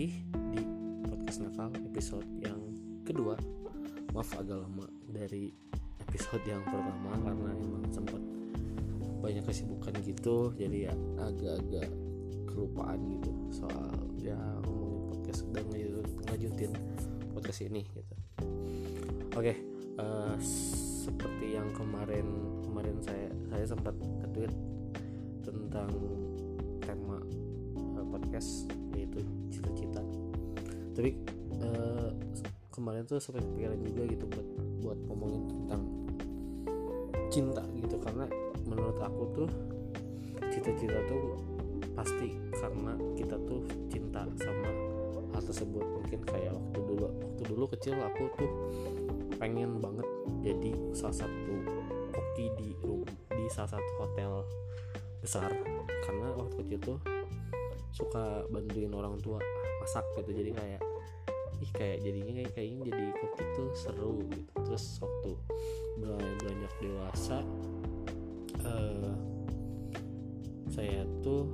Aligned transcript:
lagi 0.00 0.16
di 0.56 0.64
podcast 1.12 1.44
nakal 1.44 1.68
episode 1.76 2.24
yang 2.40 2.56
kedua. 3.04 3.36
Maaf 4.16 4.32
agak 4.40 4.64
lama 4.64 4.88
dari 5.12 5.52
episode 6.08 6.40
yang 6.48 6.64
pertama 6.64 7.20
karena 7.20 7.52
emang 7.60 7.84
sempat 7.92 8.16
banyak 9.20 9.44
kesibukan 9.44 9.92
gitu 10.00 10.56
jadi 10.56 10.88
ya 10.88 10.94
agak-agak 11.20 11.92
kelupaan 12.48 12.96
gitu 13.12 13.28
soal 13.52 13.92
ya 14.16 14.40
ngomongin 14.64 15.04
podcast 15.12 15.40
dan 15.52 15.64
ngajutin 15.68 16.72
podcast 17.36 17.60
ini 17.60 17.84
gitu. 17.92 18.14
Oke 19.36 19.52
uh, 20.00 20.32
seperti 21.04 21.60
yang 21.60 21.68
kemarin 21.76 22.24
kemarin 22.64 22.96
saya 23.04 23.28
saya 23.52 23.64
sempat 23.68 23.92
tweet 24.32 24.56
tentang 25.44 25.92
tema 26.88 27.20
uh, 28.00 28.04
podcast 28.08 28.79
yaitu 28.94 29.20
cita-cita. 29.52 30.02
Tapi 30.96 31.10
uh, 31.62 32.10
kemarin 32.74 33.04
tuh 33.04 33.20
sampai 33.20 33.42
kepikiran 33.44 33.78
juga 33.84 34.02
gitu 34.08 34.24
buat 34.30 34.48
buat 34.80 34.98
ngomongin 35.10 35.42
tentang 35.48 35.82
cinta 37.30 37.62
gitu. 37.78 37.96
Karena 38.00 38.26
menurut 38.66 38.98
aku 38.98 39.22
tuh 39.36 39.48
cita-cita 40.50 40.98
tuh 41.06 41.38
pasti 41.94 42.32
karena 42.56 42.96
kita 43.16 43.36
tuh 43.44 43.64
cinta 43.92 44.24
sama 44.40 44.70
hal 45.36 45.42
tersebut. 45.44 45.84
Mungkin 45.84 46.20
kayak 46.26 46.52
waktu 46.56 46.78
dulu 46.84 47.06
waktu 47.08 47.42
dulu 47.46 47.64
kecil 47.76 47.94
aku 48.00 48.24
tuh 48.36 48.50
pengen 49.40 49.80
banget 49.80 50.04
jadi 50.44 50.72
salah 50.92 51.24
satu 51.24 51.54
koki 52.12 52.46
di 52.60 52.68
di 53.36 53.44
salah 53.48 53.78
satu 53.78 53.90
hotel 54.00 54.44
besar. 55.20 55.52
Karena 56.04 56.34
waktu 56.34 56.54
kecil 56.64 56.78
tuh 56.80 56.98
suka 57.90 58.46
bantuin 58.48 58.92
orang 58.94 59.18
tua 59.22 59.38
masak 59.82 60.04
gitu. 60.20 60.30
Jadi 60.42 60.50
kayak 60.54 60.80
ih 61.60 61.70
kayak 61.76 61.98
jadinya 62.00 62.32
kayak 62.40 62.52
kayaknya 62.56 62.78
jadi 62.88 63.04
koki 63.20 63.44
tuh 63.56 63.68
seru 63.76 64.14
gitu. 64.32 64.52
Terus 64.64 64.84
waktu 65.02 65.30
beranjak 66.00 66.74
dewasa 66.80 67.38
uh, 68.64 69.14
saya 70.70 71.04
tuh 71.20 71.50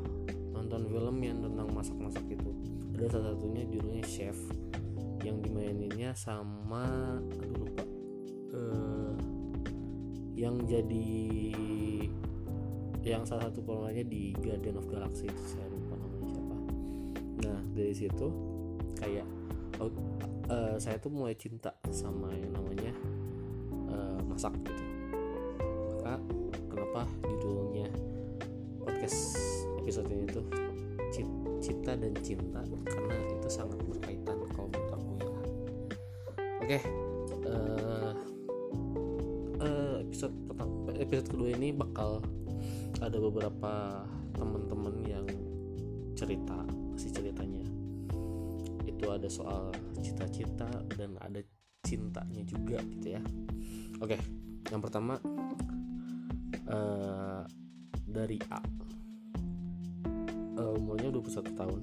nonton 0.54 0.86
film 0.88 1.16
yang 1.24 1.42
tentang 1.42 1.68
masak-masak 1.74 2.24
itu. 2.30 2.50
Ada 2.96 3.18
salah 3.18 3.36
satunya 3.36 3.64
judulnya 3.68 4.04
chef 4.06 4.38
yang 5.24 5.42
dimaininnya 5.42 6.14
sama 6.14 7.18
aduh 7.42 7.66
lupa. 7.66 7.84
Uh, 8.56 9.14
yang 10.36 10.60
jadi 10.68 11.08
yang 13.06 13.22
salah 13.22 13.48
satu 13.48 13.62
pemerannya 13.62 14.04
di 14.04 14.34
Guardian 14.36 14.76
of 14.76 14.90
Galaxy 14.90 15.30
itu 15.30 15.44
saya 15.46 15.65
dari 17.76 17.92
situ 17.92 18.26
kayak 18.96 19.28
oh, 19.78 19.92
uh, 20.48 20.80
saya 20.80 20.96
tuh 20.96 21.12
mulai 21.12 21.36
cinta 21.36 21.76
sama 21.92 22.32
yang 22.32 22.56
namanya 22.56 22.92
uh, 23.92 24.20
masak 24.24 24.56
gitu. 24.64 24.82
Maka 26.00 26.16
kenapa 26.72 27.02
judulnya 27.28 27.92
podcast 28.80 29.36
episode 29.84 30.08
ini 30.08 30.24
tuh 30.32 30.46
cita 31.60 31.92
dan 31.94 32.12
cinta? 32.24 32.64
Karena 32.88 33.16
itu 33.28 33.48
sangat 33.52 33.76
berkaitan 33.84 34.40
kalau 34.56 34.68
menurut 34.72 34.92
aku 34.96 35.10
ya. 35.20 35.28
Oke 36.64 36.78
uh, 39.60 39.96
episode 40.02 40.34
pertama 40.48 40.92
episode 40.96 41.28
kedua 41.28 41.50
ini 41.54 41.68
bakal 41.74 42.24
ada 43.02 43.18
beberapa 43.20 44.04
teman-teman 44.36 44.94
yang 45.04 45.26
cerita 46.16 46.64
masih 46.96 47.12
ceritanya 47.12 47.55
itu 48.96 49.06
ada 49.12 49.28
soal 49.28 49.68
cita-cita 50.00 50.68
dan 50.96 51.20
ada 51.20 51.44
cintanya 51.84 52.42
juga 52.48 52.80
gitu 52.80 53.14
ya. 53.14 53.22
Oke 54.00 54.16
yang 54.72 54.82
pertama 54.82 55.20
uh, 56.66 57.44
dari 58.08 58.40
A. 58.50 58.60
Uh, 60.56 60.72
umurnya 60.80 61.12
21 61.12 61.52
tahun. 61.52 61.82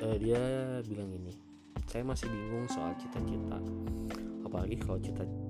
Uh, 0.00 0.16
dia 0.16 0.40
bilang 0.88 1.12
ini 1.12 1.36
saya 1.84 2.04
masih 2.04 2.28
bingung 2.28 2.68
soal 2.68 2.96
cita-cita 2.96 3.60
apalagi 4.48 4.80
kalau 4.80 4.96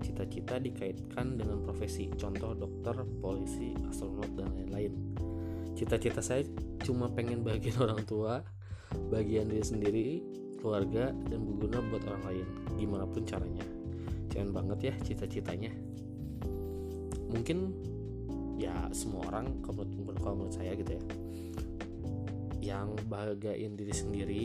cita-cita 0.03 0.59
dikaitkan 0.59 1.38
dengan 1.38 1.62
profesi 1.62 2.11
contoh 2.19 2.50
dokter, 2.50 2.99
polisi, 3.22 3.71
astronot 3.87 4.34
dan 4.34 4.50
lain-lain. 4.59 4.93
Cita-cita 5.78 6.19
saya 6.19 6.43
cuma 6.83 7.06
pengen 7.15 7.47
bagian 7.47 7.78
orang 7.87 8.03
tua 8.03 8.43
bagian 9.12 9.49
diri 9.49 9.65
sendiri 9.65 10.06
keluarga 10.59 11.15
dan 11.31 11.41
berguna 11.44 11.78
buat 11.88 12.03
orang 12.09 12.25
lain. 12.28 12.47
Gimana 12.76 13.04
pun 13.06 13.22
caranya. 13.25 13.65
Jangan 14.32 14.50
banget 14.53 14.78
ya 14.91 14.94
cita-citanya. 15.04 15.72
Mungkin 17.28 17.72
ya 18.59 18.91
semua 18.91 19.31
orang 19.31 19.62
kalau 19.62 19.87
menurut, 19.87 20.19
kalau 20.19 20.34
menurut 20.43 20.54
saya 20.59 20.75
gitu 20.75 20.99
ya 20.99 21.03
yang 22.59 22.93
bahagiain 23.09 23.78
diri 23.78 23.94
sendiri 23.94 24.43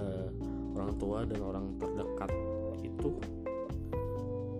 uh, 0.00 0.32
orang 0.74 0.96
tua 0.98 1.22
dan 1.28 1.38
orang 1.44 1.78
terdekat 1.78 2.32
itu 2.82 3.12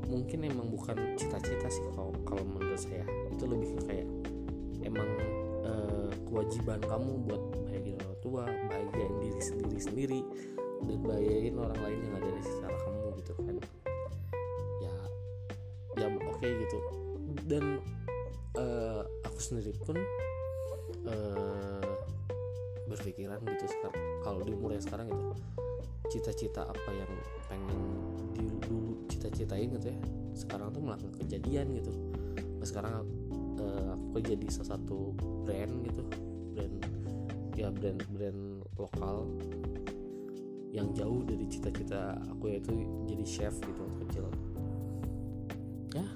mungkin 0.06 0.38
emang 0.46 0.68
bukan 0.70 1.16
cita-cita 1.18 1.70
sih 1.70 1.86
kalau 1.94 2.14
kalau 2.26 2.42
menurut 2.46 2.78
saya. 2.78 3.06
Itu 3.30 3.46
lebih 3.46 3.78
kayak 3.86 4.06
emang 4.82 5.08
uh, 5.70 6.10
kewajiban 6.26 6.82
kamu 6.82 7.12
buat 7.30 7.42
bahagiain 7.62 7.98
orang 8.02 8.18
tua 8.18 8.44
bahagiain 8.66 9.14
diri 9.22 9.40
sendiri 9.40 9.78
sendiri 9.78 10.20
dan 10.82 10.98
bahagiain 11.06 11.54
orang 11.54 11.78
lain 11.78 11.98
yang 12.02 12.14
ada 12.18 12.28
di 12.34 12.42
sekitar 12.42 12.72
kamu 12.82 13.02
gitu 13.22 13.32
kan. 13.38 13.56
Ya 14.82 14.94
ya 16.02 16.06
oke 16.10 16.26
okay, 16.34 16.50
gitu. 16.66 16.78
Dan 17.46 17.78
uh, 18.58 19.02
aku 19.22 19.38
sendiri 19.38 19.70
pun 19.86 19.96
uh, 21.06 21.94
berpikiran 22.90 23.38
gitu 23.46 23.64
sekarang 23.70 24.02
kalau 24.26 24.40
di 24.42 24.50
umur 24.50 24.74
sekarang 24.82 25.06
itu 25.06 25.26
cita-cita 26.10 26.66
apa 26.66 26.90
yang 26.90 27.10
pengen 27.46 27.78
dulu 28.34 29.06
cita-citain 29.06 29.70
gitu 29.78 29.94
ya 29.94 29.98
sekarang 30.34 30.74
tuh 30.74 30.82
melakukan 30.82 31.14
kejadian 31.22 31.70
gitu. 31.78 31.92
Nah, 32.58 32.66
sekarang 32.66 33.06
uh, 33.60 33.92
aku 33.94 34.24
jadi 34.24 34.46
salah 34.48 34.80
satu 34.80 35.12
brand 35.44 35.84
gitu. 35.84 36.02
Brand 36.56 36.76
ya 37.54 37.68
brand 37.68 38.00
brand 38.16 38.64
lokal 38.80 39.28
yang 40.70 40.94
jauh 40.94 41.20
dari 41.26 41.44
cita-cita 41.50 42.16
aku 42.30 42.56
yaitu 42.56 42.72
jadi 43.04 43.24
chef 43.26 43.54
gitu 43.60 43.82
kecil. 44.06 44.24
Ya 45.92 46.06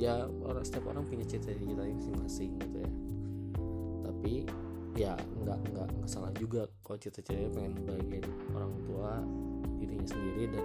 ya 0.00 0.14
orang 0.44 0.64
setiap 0.64 0.88
orang 0.88 1.04
punya 1.04 1.26
cita-cita 1.28 1.84
masing-masing 1.84 2.56
gitu 2.62 2.76
ya. 2.80 2.92
Tapi 4.06 4.34
ya 4.96 5.12
nggak 5.44 5.58
nggak 5.76 5.88
nggak 6.00 6.08
salah 6.08 6.32
juga 6.40 6.64
kalau 6.80 6.96
cita-citanya 6.96 7.52
pengen 7.52 7.74
bagian 7.84 8.24
orang 8.56 8.72
tua 8.88 9.20
dirinya 9.76 10.08
sendiri 10.08 10.56
dan 10.56 10.64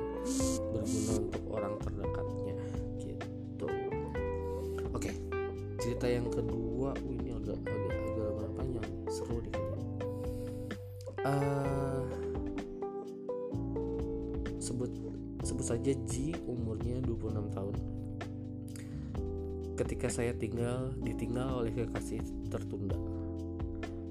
cerita 6.01 6.17
yang 6.17 6.33
kedua 6.33 6.97
uh, 6.97 7.13
ini 7.13 7.29
agak 7.29 7.61
agak 7.61 8.25
agak 8.33 8.51
panjang. 8.57 8.87
Seru 9.05 9.37
deh. 9.37 9.53
Uh, 11.21 12.01
sebut 14.57 14.89
sebut 15.45 15.61
saja 15.61 15.93
Ji 16.09 16.33
umurnya 16.49 16.97
26 17.05 17.53
tahun. 17.53 17.75
Ketika 19.77 20.09
saya 20.09 20.33
tinggal 20.33 20.89
ditinggal 21.05 21.61
oleh 21.61 21.69
kekasih 21.69 22.49
tertunda. 22.49 22.97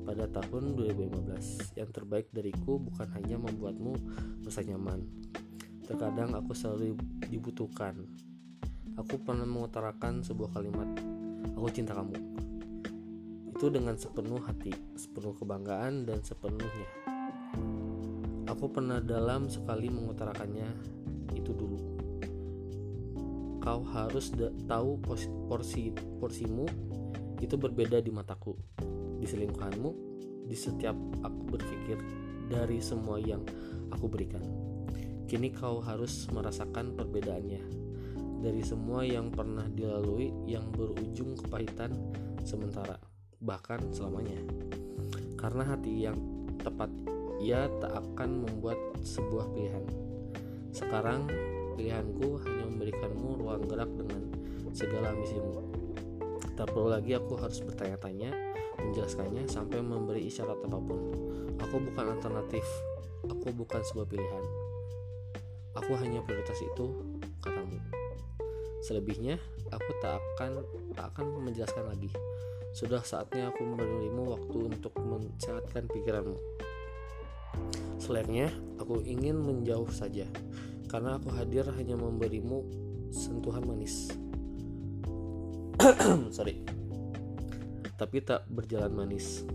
Pada 0.06 0.30
tahun 0.30 0.78
2015 0.78 1.74
yang 1.74 1.90
terbaik 1.90 2.30
dariku 2.30 2.78
bukan 2.78 3.10
hanya 3.18 3.34
membuatmu 3.34 3.98
merasa 4.46 4.62
nyaman. 4.62 5.10
Terkadang 5.90 6.38
aku 6.38 6.54
selalu 6.54 6.94
dibutuhkan. 7.26 7.98
Aku 8.94 9.18
pernah 9.26 9.42
mengutarakan 9.42 10.22
sebuah 10.22 10.54
kalimat 10.54 11.09
aku 11.54 11.68
cinta 11.72 11.96
kamu. 11.96 12.16
Itu 13.50 13.68
dengan 13.68 13.94
sepenuh 13.96 14.40
hati 14.40 14.72
sepenuh 14.96 15.36
kebanggaan 15.36 16.08
dan 16.08 16.24
sepenuhnya. 16.24 16.88
Aku 18.48 18.66
pernah 18.72 18.98
dalam 18.98 19.46
sekali 19.46 19.86
mengutarakannya 19.92 20.68
itu 21.36 21.52
dulu. 21.54 21.78
Kau 23.60 23.84
harus 23.84 24.32
tahu 24.64 24.96
porsi 25.46 25.92
porsimu 26.18 26.66
itu 27.40 27.54
berbeda 27.56 28.00
di 28.00 28.08
mataku 28.12 28.56
di 29.20 29.28
selingkuhanmu 29.28 29.90
di 30.48 30.56
setiap 30.56 30.96
aku 31.22 31.42
berpikir 31.56 32.00
dari 32.48 32.80
semua 32.82 33.20
yang 33.20 33.44
aku 33.92 34.08
berikan. 34.08 34.42
Kini 35.30 35.54
kau 35.54 35.78
harus 35.78 36.26
merasakan 36.32 36.98
perbedaannya 36.98 37.89
dari 38.40 38.64
semua 38.64 39.04
yang 39.04 39.28
pernah 39.28 39.68
dilalui 39.68 40.32
yang 40.48 40.64
berujung 40.72 41.36
kepahitan 41.36 41.92
sementara 42.42 42.96
bahkan 43.40 43.80
selamanya 43.92 44.40
karena 45.40 45.64
hati 45.64 46.08
yang 46.08 46.16
tepat 46.60 46.92
ia 47.40 47.72
tak 47.80 47.96
akan 47.96 48.44
membuat 48.44 48.76
sebuah 49.00 49.48
pilihan. 49.56 49.84
Sekarang 50.76 51.24
pilihanku 51.74 52.36
hanya 52.44 52.68
memberikanmu 52.68 53.40
ruang 53.40 53.64
gerak 53.64 53.88
dengan 53.96 54.28
segala 54.76 55.16
ambisimu. 55.16 55.64
Tak 56.52 56.76
perlu 56.76 56.92
lagi 56.92 57.16
aku 57.16 57.40
harus 57.40 57.64
bertanya-tanya, 57.64 58.36
menjelaskannya 58.76 59.48
sampai 59.48 59.80
memberi 59.80 60.28
isyarat 60.28 60.60
apa 60.60 60.76
pun. 60.76 61.00
Aku 61.64 61.80
bukan 61.80 62.12
alternatif, 62.12 62.64
aku 63.24 63.48
bukan 63.56 63.80
sebuah 63.80 64.04
pilihan. 64.04 64.44
Aku 65.80 65.96
hanya 65.96 66.20
prioritas 66.20 66.60
itu, 66.60 67.16
katamu. 67.40 67.99
Selebihnya, 68.80 69.36
aku 69.68 69.90
tak 70.00 70.18
akan 70.18 70.64
tak 70.96 71.06
akan 71.14 71.44
menjelaskan 71.44 71.84
lagi. 71.88 72.10
Sudah 72.72 73.04
saatnya 73.04 73.50
aku 73.50 73.66
memberimu 73.66 74.32
waktu 74.32 74.58
untuk 74.72 74.94
mensehatkan 74.98 75.90
pikiranmu. 75.90 76.38
Selainnya, 78.00 78.48
aku 78.80 79.04
ingin 79.04 79.36
menjauh 79.36 79.90
saja, 79.92 80.24
karena 80.88 81.20
aku 81.20 81.28
hadir 81.34 81.68
hanya 81.76 81.98
memberimu 81.98 82.64
sentuhan 83.10 83.66
manis. 83.66 84.08
sorry 86.36 86.60
tapi 87.96 88.20
tak 88.20 88.44
berjalan 88.52 88.92
manis 88.92 89.48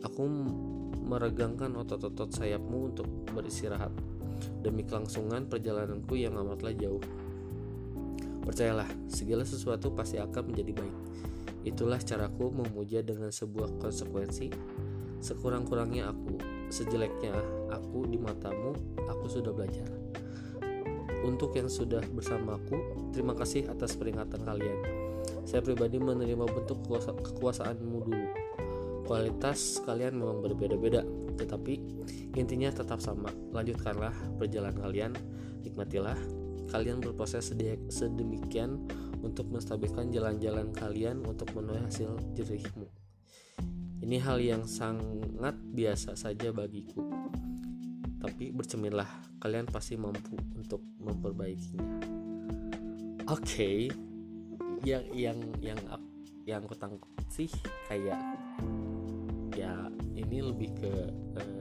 aku 0.00 0.24
meregangkan 1.04 1.76
otot-otot 1.76 2.32
sayapmu 2.32 2.92
untuk 2.92 3.08
beristirahat 3.32 3.92
demi 4.64 4.88
kelangsungan 4.88 5.52
perjalananku 5.52 6.16
yang 6.16 6.36
amatlah 6.40 6.72
jauh 6.72 7.00
percayalah 8.50 8.90
segala 9.06 9.46
sesuatu 9.46 9.94
pasti 9.94 10.18
akan 10.18 10.50
menjadi 10.50 10.74
baik 10.74 10.96
itulah 11.62 12.02
caraku 12.02 12.50
memuja 12.50 13.06
dengan 13.06 13.30
sebuah 13.30 13.78
konsekuensi 13.78 14.50
sekurang-kurangnya 15.22 16.10
aku 16.10 16.34
sejeleknya 16.66 17.38
aku 17.70 18.10
di 18.10 18.18
matamu 18.18 18.74
aku 19.06 19.30
sudah 19.30 19.54
belajar 19.54 19.86
untuk 21.22 21.54
yang 21.54 21.70
sudah 21.70 22.02
bersamaku 22.10 23.06
terima 23.14 23.38
kasih 23.38 23.70
atas 23.70 23.94
peringatan 23.94 24.42
kalian 24.42 25.00
saya 25.44 25.66
pribadi 25.66 25.98
menerima 25.98 26.46
bentuk 26.46 26.84
kekuasa 26.86 27.10
kekuasaanmu 27.16 27.98
dulu. 28.06 28.28
Kualitas 29.02 29.82
kalian 29.82 30.14
memang 30.14 30.38
berbeda-beda, 30.46 31.02
tetapi 31.34 31.82
intinya 32.38 32.70
tetap 32.70 33.02
sama. 33.02 33.34
Lanjutkanlah 33.50 34.14
perjalanan 34.38 34.78
kalian, 34.78 35.12
nikmatilah. 35.66 36.39
Kalian 36.70 37.02
berproses 37.02 37.50
sedemikian 37.90 38.86
untuk 39.20 39.50
menstabilkan 39.50 40.14
jalan-jalan 40.14 40.70
kalian 40.70 41.26
untuk 41.26 41.50
menuai 41.52 41.82
hasil 41.82 42.14
jerihmu. 42.38 42.86
Ini 44.00 44.16
hal 44.22 44.40
yang 44.40 44.64
sangat 44.64 45.58
biasa 45.60 46.16
saja 46.16 46.54
bagiku. 46.54 47.04
Tapi 48.20 48.54
bercerminlah, 48.54 49.08
kalian 49.42 49.68
pasti 49.68 49.98
mampu 49.98 50.38
untuk 50.56 50.80
memperbaikinya. 51.02 52.00
Oke, 53.28 53.44
okay, 53.44 53.78
yang 54.80 55.04
yang 55.12 55.38
yang 55.60 55.78
yang 56.48 56.60
aku 56.64 56.76
tangkap 56.76 57.04
sih 57.28 57.52
kayak 57.88 58.20
ya 59.52 59.76
ini 60.16 60.40
lebih 60.40 60.72
ke 60.80 60.92
uh, 61.36 61.59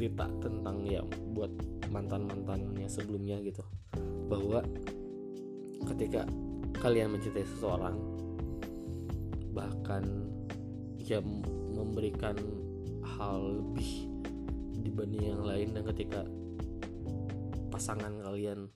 cerita 0.00 0.24
tentang 0.40 0.80
ya 0.88 1.04
buat 1.36 1.52
mantan 1.92 2.24
mantannya 2.24 2.88
sebelumnya 2.88 3.36
gitu. 3.44 3.60
Bahwa 4.32 4.64
ketika 5.92 6.24
kalian 6.80 7.12
mencintai 7.12 7.44
seseorang 7.44 8.00
bahkan 9.52 10.24
ya 10.96 11.20
memberikan 11.76 12.32
hal 13.04 13.60
lebih 13.60 14.08
dibanding 14.80 15.36
yang 15.36 15.44
lain 15.44 15.68
dan 15.76 15.84
ketika 15.92 16.24
pasangan 17.68 18.24
kalian 18.24 18.72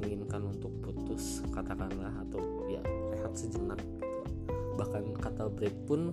menginginkan 0.00 0.48
untuk 0.48 0.72
putus 0.80 1.44
katakanlah 1.52 2.24
atau 2.24 2.40
ya 2.72 2.80
rehat 3.12 3.36
sejenak 3.36 3.84
bahkan 4.80 5.12
kata 5.20 5.52
break 5.52 5.76
pun 5.84 6.08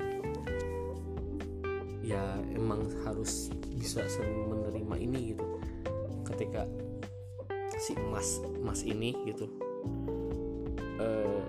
ya 2.04 2.20
emang 2.52 2.92
harus 3.08 3.48
bisa 3.72 4.04
menerima 4.20 4.96
ini 5.00 5.34
gitu. 5.34 5.46
Ketika 6.28 6.68
si 7.80 7.96
emas 8.00 8.40
emas 8.60 8.84
ini 8.86 9.12
gitu 9.28 9.48
uh, 11.00 11.44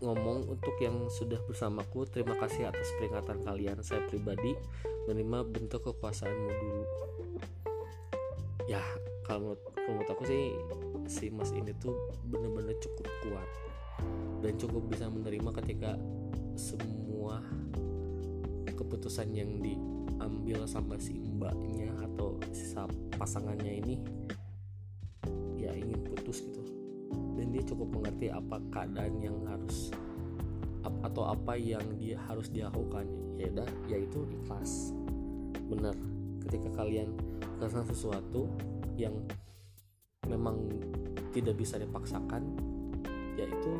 ngomong 0.00 0.48
untuk 0.48 0.74
yang 0.80 1.10
sudah 1.12 1.38
bersamaku 1.44 2.08
terima 2.08 2.34
kasih 2.38 2.68
atas 2.68 2.90
peringatan 2.98 3.40
kalian. 3.46 3.78
Saya 3.84 4.02
pribadi 4.10 4.56
menerima 5.06 5.46
bentuk 5.46 5.86
kekuasaanmu 5.86 6.50
dulu. 6.50 6.84
Ya 8.68 8.82
kalau 9.26 9.54
menurut, 9.54 9.62
kalau 9.74 9.94
menurut 9.94 10.10
aku 10.10 10.24
sih 10.26 10.42
si 11.10 11.26
mas 11.30 11.50
ini 11.50 11.74
tuh 11.82 11.94
bener-bener 12.26 12.74
cukup 12.78 13.06
kuat 13.26 13.48
dan 14.40 14.54
cukup 14.56 14.82
bisa 14.88 15.10
menerima 15.10 15.50
ketika 15.62 15.98
semua 16.54 17.42
keputusan 19.00 19.32
yang 19.32 19.64
diambil 19.64 20.68
sama 20.68 21.00
si 21.00 21.16
mbaknya 21.16 21.88
atau 22.04 22.36
si 22.52 22.68
pasangannya 23.16 23.80
ini 23.80 23.96
ya 25.56 25.72
ingin 25.72 26.04
putus 26.04 26.44
gitu. 26.44 26.60
Dan 27.32 27.48
dia 27.48 27.64
cukup 27.64 27.96
mengerti 27.96 28.28
apa 28.28 28.60
keadaan 28.68 29.24
yang 29.24 29.40
harus 29.48 29.88
atau 30.84 31.32
apa 31.32 31.56
yang 31.56 31.80
dia 31.96 32.20
harus 32.28 32.52
dilakukan 32.52 33.08
ya 33.40 33.48
udah 33.48 33.68
yaitu 33.88 34.20
ikhlas. 34.36 34.92
Benar 35.64 35.96
ketika 36.44 36.68
kalian 36.84 37.16
melakukan 37.56 37.88
sesuatu 37.88 38.52
yang 39.00 39.16
memang 40.28 40.60
tidak 41.32 41.56
bisa 41.56 41.80
dipaksakan 41.80 42.52
yaitu 43.40 43.72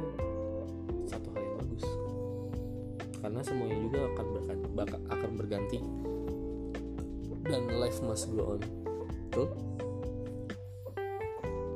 karena 3.20 3.40
semuanya 3.44 3.78
juga 3.81 4.00
akan 4.17 4.26
berganti, 4.34 4.67
akan 5.12 5.31
berganti. 5.37 5.78
Dan 7.46 7.62
life 7.81 8.00
must 8.05 8.28
go 8.32 8.56
on. 8.56 8.62
Tuh 9.31 9.50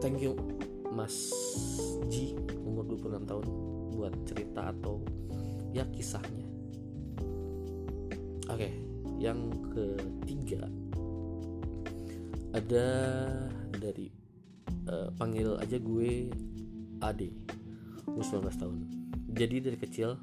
thank 0.05 0.21
you 0.21 0.37
Mas 0.93 1.33
Ji 2.13 2.37
umur 2.61 2.85
26 2.85 3.25
tahun 3.25 3.47
buat 3.97 4.15
cerita 4.29 4.71
atau 4.75 5.01
ya 5.73 5.89
kisahnya. 5.89 6.45
Oke 8.53 8.69
okay, 8.69 8.73
yang 9.17 9.49
ketiga 9.73 10.69
ada 12.55 12.87
dari 13.75 14.13
uh, 14.87 15.11
panggil 15.19 15.59
aja 15.59 15.81
gue 15.81 16.31
Ade 17.03 17.35
umur 18.07 18.23
19 18.23 18.61
tahun. 18.61 18.79
Jadi 19.35 19.57
dari 19.59 19.79
kecil 19.81 20.15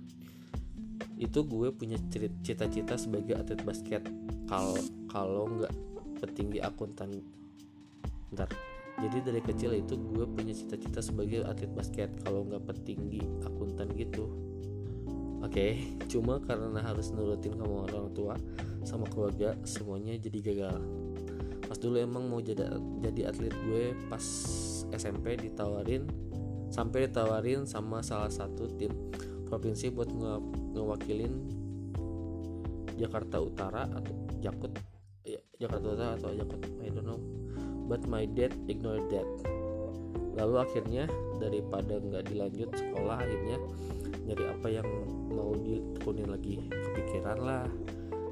itu 1.22 1.46
gue 1.46 1.70
punya 1.70 2.02
cita-cita 2.42 2.98
sebagai 2.98 3.38
atlet 3.38 3.62
basket. 3.62 4.02
Kalau 4.50 4.74
kalau 5.06 5.46
nggak 5.54 5.74
petinggi 6.18 6.58
akuntan. 6.66 7.22
Ntar. 8.34 8.50
Jadi 8.98 9.18
dari 9.22 9.42
kecil 9.42 9.78
itu 9.78 10.02
gue 10.02 10.26
punya 10.26 10.52
cita-cita 10.52 10.98
sebagai 11.00 11.46
atlet 11.46 11.70
basket. 11.70 12.10
Kalau 12.26 12.42
nggak 12.50 12.66
petinggi 12.66 13.22
akuntan 13.46 13.94
gitu. 13.94 14.34
Oke 15.46 15.54
okay, 15.54 15.72
cuma 16.12 16.42
karena 16.42 16.82
harus 16.82 17.14
nurutin 17.14 17.54
kamu 17.54 17.86
orang 17.90 18.10
tua 18.18 18.34
sama 18.82 19.06
keluarga 19.06 19.54
semuanya 19.62 20.18
jadi 20.18 20.42
gagal. 20.42 20.82
Pas 21.70 21.78
dulu 21.78 22.02
emang 22.02 22.26
mau 22.34 22.42
jadi 22.42 22.66
jadi 22.98 23.30
atlet 23.30 23.54
gue 23.70 23.94
pas 24.10 24.26
SMP 24.90 25.38
ditawarin 25.38 26.10
sampai 26.74 27.06
ditawarin 27.06 27.70
sama 27.70 28.02
salah 28.02 28.32
satu 28.32 28.66
tim 28.80 28.90
provinsi 29.52 29.92
buat 29.92 30.08
nge 30.08 30.34
ngewakilin 30.80 31.34
Jakarta 32.96 33.44
Utara 33.44 33.84
atau 33.92 34.16
Jakut. 34.40 34.72
Ya, 35.28 35.44
Jakarta 35.60 35.86
Utara 35.92 36.12
atau 36.16 36.32
Jakut 36.32 36.62
I 36.80 36.88
don't 36.88 37.04
know. 37.04 37.20
But 37.92 38.08
my 38.08 38.24
dad 38.24 38.56
ignored 38.72 39.12
that. 39.12 39.28
Lalu 40.40 40.56
akhirnya 40.64 41.04
daripada 41.44 42.00
nggak 42.00 42.32
dilanjut 42.32 42.72
sekolah 42.72 43.20
akhirnya 43.20 43.60
nyari 44.24 44.44
apa 44.48 44.68
yang 44.72 44.88
mau 45.28 45.52
ditekunin 45.60 46.32
lagi. 46.32 46.64
Kepikiran 46.72 47.38
lah 47.44 47.68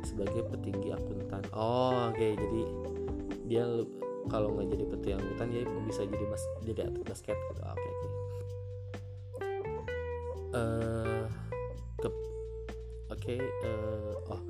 sebagai 0.07 0.47
petinggi 0.47 0.95
akuntan. 0.95 1.43
Oh 1.51 2.07
oke 2.07 2.15
okay, 2.15 2.39
jadi 2.39 2.61
dia 3.51 3.65
kalau 4.31 4.55
nggak 4.55 4.71
jadi 4.71 4.83
petinggi 4.87 5.15
angkutan 5.19 5.47
dia 5.51 5.63
bisa 5.83 6.01
jadi 6.07 6.25
mas 6.31 6.43
jadi 6.63 6.79
atlet 6.87 7.03
basket 7.03 7.35
gitu. 7.35 7.61
Oke 7.67 7.75
okay, 7.75 7.89
oke. 7.91 7.99
Okay. 7.99 8.11
uh, 10.55 10.57
oke 10.57 10.88
okay, 13.29 13.45
uh, 13.61 14.13
eh, 14.17 14.33
oh. 14.33 14.41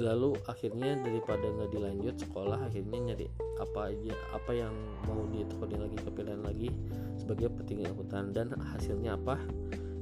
Lalu 0.00 0.32
akhirnya 0.48 0.96
daripada 0.96 1.44
nggak 1.44 1.70
dilanjut 1.76 2.16
sekolah 2.24 2.56
akhirnya 2.56 3.12
nyari 3.12 3.28
apa 3.60 3.92
aja 3.92 4.16
apa 4.32 4.52
yang 4.56 4.72
mau 5.04 5.28
ditekuni 5.28 5.76
lagi 5.76 5.96
kepilihan 6.00 6.40
lagi 6.40 6.72
sebagai 7.20 7.52
petinggi 7.52 7.84
angkutan. 7.84 8.32
Dan 8.32 8.56
hasilnya 8.56 9.20
apa? 9.20 9.36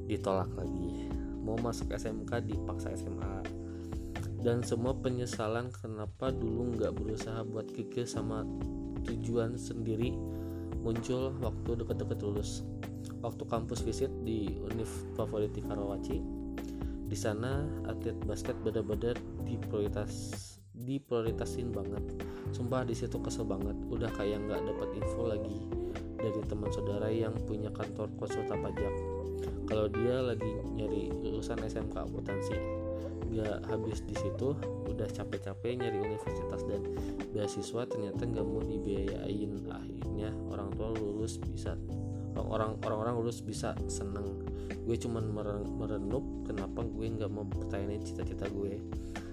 Ditolak 0.06 0.54
lagi. 0.54 1.10
Mau 1.42 1.58
masuk 1.58 1.90
SMK 1.90 2.46
dipaksa 2.46 2.94
SMA 2.94 3.42
dan 4.38 4.62
semua 4.62 4.94
penyesalan 4.94 5.74
kenapa 5.74 6.30
dulu 6.30 6.78
nggak 6.78 6.94
berusaha 6.94 7.42
buat 7.42 7.66
keke 7.74 8.06
sama 8.06 8.46
tujuan 9.02 9.58
sendiri 9.58 10.14
muncul 10.78 11.34
waktu 11.42 11.74
deket-deket 11.74 12.22
lulus. 12.22 12.62
Waktu 13.18 13.42
kampus 13.50 13.82
visit 13.82 14.14
di 14.22 14.62
univ 14.62 14.86
favorit 15.18 15.50
di 15.50 15.58
Karawaci 15.58 16.38
di 17.08 17.16
sana 17.16 17.64
atlet 17.88 18.16
basket 18.28 18.54
bener-bener 18.60 19.16
diprioritas 19.48 20.44
diprioritasin 20.78 21.74
banget. 21.74 22.04
Sumpah 22.54 22.86
di 22.86 22.94
situ 22.94 23.18
kesel 23.18 23.48
banget. 23.48 23.74
Udah 23.90 24.12
kayak 24.14 24.46
nggak 24.46 24.62
dapat 24.62 24.88
info 24.94 25.26
lagi 25.26 25.58
dari 26.18 26.40
teman 26.46 26.70
saudara 26.70 27.10
yang 27.10 27.34
punya 27.48 27.72
kantor 27.74 28.12
konsultan 28.14 28.62
pajak. 28.62 28.94
Kalau 29.66 29.86
dia 29.90 30.22
lagi 30.22 30.52
nyari 30.76 31.10
lulusan 31.12 31.60
SMK 31.60 31.94
akuntansi 31.98 32.56
gak 33.28 33.60
habis 33.68 34.00
di 34.08 34.16
situ 34.16 34.56
udah 34.88 35.04
capek-capek 35.04 35.76
nyari 35.76 36.00
universitas 36.00 36.64
dan 36.64 36.80
beasiswa 37.30 37.84
ternyata 37.84 38.24
nggak 38.24 38.46
mau 38.46 38.64
dibiayain. 38.64 39.52
Akhirnya 39.68 40.32
orang 40.48 40.72
tua 40.74 40.96
lulus 40.96 41.36
bisa 41.38 41.76
orang 42.46 42.78
orang 42.86 43.18
lulus 43.18 43.42
bisa 43.42 43.74
seneng. 43.90 44.44
Gue 44.86 44.96
cuman 44.96 45.26
merenup 45.74 46.24
kenapa 46.46 46.86
gue 46.86 47.06
nggak 47.10 47.30
mau 47.32 47.44
pertanyain 47.44 48.00
cita-cita 48.00 48.46
gue. 48.48 48.78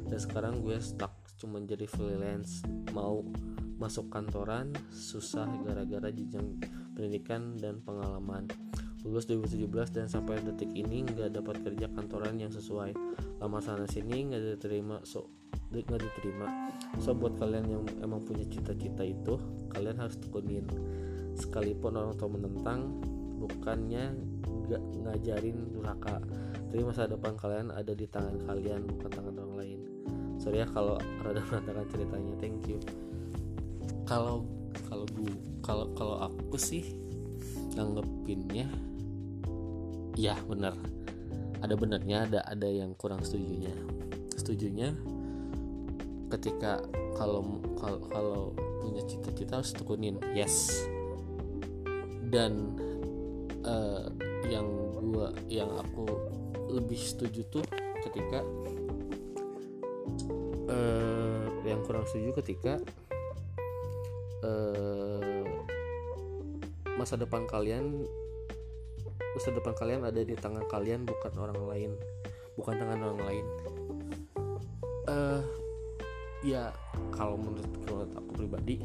Dan 0.05 0.17
sekarang 0.17 0.61
gue 0.65 0.77
stuck 0.81 1.13
cuman 1.37 1.69
jadi 1.69 1.85
freelance. 1.85 2.65
Mau 2.91 3.25
masuk 3.75 4.07
kantoran 4.07 4.71
susah 4.89 5.47
gara-gara 5.67 6.07
jenjang 6.11 6.59
pendidikan 6.95 7.59
dan 7.59 7.83
pengalaman. 7.83 8.47
Lulus 9.05 9.29
2017 9.29 9.69
dan 9.93 10.07
sampai 10.09 10.41
detik 10.41 10.73
ini 10.73 11.05
nggak 11.05 11.37
dapat 11.37 11.61
kerja 11.61 11.85
kantoran 11.93 12.41
yang 12.41 12.49
sesuai. 12.49 12.97
Lama 13.37 13.61
sana 13.61 13.85
sini 13.85 14.33
nggak 14.33 14.57
diterima 14.57 15.03
so 15.05 15.29
nggak 15.69 16.01
diterima. 16.01 16.71
So 17.03 17.13
buat 17.13 17.35
kalian 17.35 17.65
yang 17.67 17.83
emang 18.01 18.23
punya 18.23 18.47
cita-cita 18.47 19.03
itu 19.03 19.37
kalian 19.75 19.99
harus 19.99 20.15
tekunin 20.17 20.65
sekalipun 21.35 21.99
orang 21.99 22.15
tua 22.15 22.31
menentang 22.31 22.95
bukannya 23.37 24.15
nggak 24.65 24.83
ngajarin 25.05 25.57
durhaka 25.75 26.17
tapi 26.75 26.81
masa 26.91 27.07
depan 27.07 27.39
kalian 27.39 27.71
ada 27.71 27.95
di 27.95 28.03
tangan 28.03 28.35
kalian 28.43 28.83
bukan 28.83 29.07
tangan 29.07 29.35
orang 29.39 29.55
lain. 29.63 29.79
Sorry 30.43 30.59
ya 30.59 30.67
kalau 30.67 30.99
rada 31.23 31.39
berantakan 31.47 31.87
ceritanya 31.87 32.33
thank 32.35 32.67
you. 32.67 32.83
Kalau 34.03 34.43
kalau 34.91 35.07
gue 35.15 35.31
kalau 35.63 35.87
kalau 35.95 36.27
aku 36.27 36.59
sih 36.59 36.99
nanggepinnya 37.79 38.67
ya 40.19 40.35
benar. 40.51 40.75
Ada 41.63 41.79
benernya 41.79 42.27
ada 42.27 42.39
ada 42.43 42.67
yang 42.67 42.91
kurang 42.99 43.23
setujunya. 43.23 43.71
Setujunya 44.35 44.91
ketika 46.27 46.83
kalau 47.15 47.63
kalau 47.79 47.99
kalau 48.11 48.41
punya 48.83 48.99
cita-cita 49.07 49.63
harus 49.63 49.71
tekunin 49.71 50.19
yes 50.35 50.83
dan 52.35 52.75
uh, 53.63 54.11
yang 54.51 54.67
gua 55.15 55.31
yang 55.47 55.71
aku 55.71 56.03
lebih 56.67 56.99
setuju 56.99 57.47
tuh 57.47 57.63
ketika 58.03 58.43
uh, 60.67 61.47
yang 61.63 61.79
kurang 61.87 62.03
setuju 62.03 62.35
ketika 62.43 62.83
uh, 64.43 65.47
masa 66.99 67.15
depan 67.15 67.47
kalian 67.47 68.03
masa 69.39 69.55
depan 69.55 69.71
kalian 69.79 70.03
ada 70.03 70.19
di 70.19 70.35
tangan 70.35 70.67
kalian 70.67 71.07
bukan 71.07 71.31
orang 71.39 71.59
lain 71.71 71.91
bukan 72.59 72.75
tangan 72.75 72.99
orang 72.99 73.21
lain. 73.23 73.45
Uh, 75.05 75.43
ya 76.41 76.73
kalau 77.13 77.37
menurut 77.37 77.71
menurut 77.85 78.11
aku 78.17 78.29
pribadi 78.33 78.81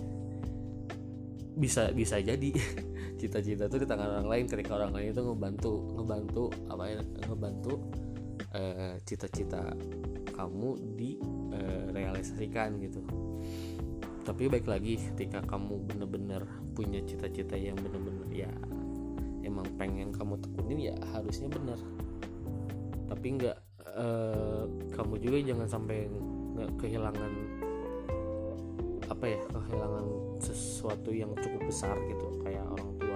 bisa 1.56 1.90
bisa 1.90 2.20
jadi 2.20 2.52
cita-cita 3.20 3.68
itu 3.68 3.76
di 3.84 3.86
tangan 3.86 4.08
orang 4.16 4.28
lain 4.32 4.44
ketika 4.48 4.80
orang 4.80 4.96
lain 4.96 5.12
itu 5.12 5.20
ngebantu 5.20 5.92
ngebantu 6.00 6.44
apa 6.72 6.84
ya 6.88 7.00
ngebantu 7.28 7.72
uh, 8.56 8.96
cita-cita 9.04 9.76
kamu 10.32 10.70
direalisasikan 10.96 12.80
uh, 12.80 12.80
gitu. 12.80 13.04
Tapi 14.24 14.48
baik 14.48 14.64
lagi 14.64 14.96
ketika 14.96 15.44
kamu 15.44 15.84
bener-bener 15.84 16.48
punya 16.72 17.04
cita-cita 17.04 17.60
yang 17.60 17.76
bener-bener 17.76 18.28
ya 18.32 18.52
emang 19.44 19.66
pengen 19.76 20.14
kamu 20.14 20.38
tekunin 20.40 20.92
ya 20.92 20.96
harusnya 21.12 21.50
benar 21.50 21.78
tapi 23.10 23.26
nggak 23.34 23.58
uh, 23.98 24.64
kamu 24.94 25.14
juga 25.18 25.38
jangan 25.42 25.68
sampai 25.68 26.06
nggak 26.54 26.70
kehilangan 26.78 27.32
apa 29.10 29.24
ya 29.26 29.42
kehilangan 29.50 30.06
sesuatu 30.38 31.10
yang 31.10 31.34
cukup 31.34 31.66
besar 31.66 31.98
gitu 32.06 32.38
kayak 32.46 32.62
orang 32.62 32.90
tua 33.02 33.09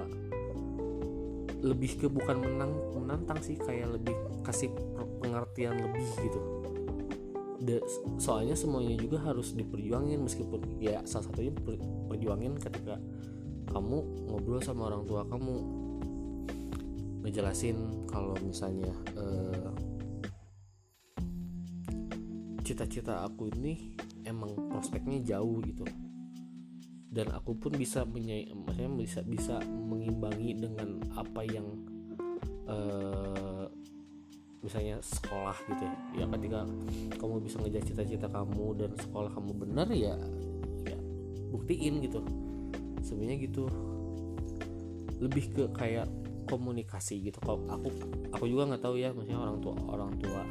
lebih 1.65 1.97
ke 1.97 2.07
bukan 2.13 2.45
menang 2.45 2.73
menantang 2.93 3.41
sih 3.41 3.57
kayak 3.57 3.97
lebih 3.97 4.13
kasih 4.45 4.69
pengertian 5.25 5.81
lebih 5.81 6.05
gitu. 6.21 6.41
De, 7.65 7.81
soalnya 8.21 8.53
semuanya 8.53 8.93
juga 9.01 9.25
harus 9.25 9.57
diperjuangin 9.57 10.21
meskipun 10.21 10.61
ya 10.77 11.01
salah 11.09 11.33
satunya 11.33 11.57
perjuangin 12.13 12.61
ketika 12.61 13.01
kamu 13.73 14.05
ngobrol 14.29 14.61
sama 14.61 14.93
orang 14.93 15.09
tua 15.09 15.25
kamu. 15.25 15.57
Ngejelasin 17.25 18.05
kalau 18.05 18.37
misalnya 18.45 18.93
uh, 19.17 19.73
cita-cita 22.61 23.25
aku 23.25 23.49
ini 23.57 23.97
emang 24.29 24.53
prospeknya 24.69 25.25
jauh 25.25 25.65
gitu 25.65 25.89
dan 27.15 27.31
aku 27.31 27.55
pun 27.55 27.73
bisa 27.79 28.03
menyai, 28.03 28.51
maksudnya 28.51 28.91
bisa 28.91 29.21
bisa 29.23 29.55
mengimbangi 29.63 30.59
dengan 30.59 30.99
apa 31.15 31.47
yang 31.47 31.63
uh, 32.67 33.71
misalnya 34.59 34.99
sekolah 34.99 35.55
gitu 35.71 35.83
ya. 35.87 35.95
Ya 36.19 36.27
ketika 36.35 36.67
kamu 37.23 37.35
bisa 37.47 37.63
ngejar 37.63 37.83
cita-cita 37.87 38.27
kamu 38.27 38.67
dan 38.75 38.91
sekolah 38.99 39.31
kamu 39.31 39.53
benar 39.55 39.87
ya 39.95 40.19
ya 40.83 40.99
buktiin 41.55 42.03
gitu. 42.03 42.19
Sebenarnya 43.07 43.39
gitu. 43.47 43.71
Lebih 45.23 45.45
ke 45.55 45.65
kayak 45.71 46.11
komunikasi 46.51 47.31
gitu. 47.31 47.39
Kalau 47.39 47.63
aku 47.71 47.89
aku 48.35 48.45
juga 48.51 48.75
nggak 48.75 48.83
tahu 48.83 48.99
ya 48.99 49.15
maksudnya 49.15 49.39
orang 49.39 49.63
tua 49.63 49.75
orang 49.87 50.13
tua 50.19 50.43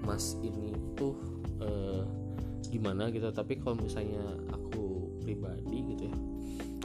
mas 0.00 0.32
ini 0.40 0.72
tuh 0.96 1.12
eh, 1.60 2.02
gimana 2.72 3.12
gitu. 3.12 3.28
Tapi 3.28 3.60
kalau 3.60 3.76
misalnya 3.82 4.22
pribadi 5.30 5.78
gitu 5.94 6.02
ya. 6.10 6.16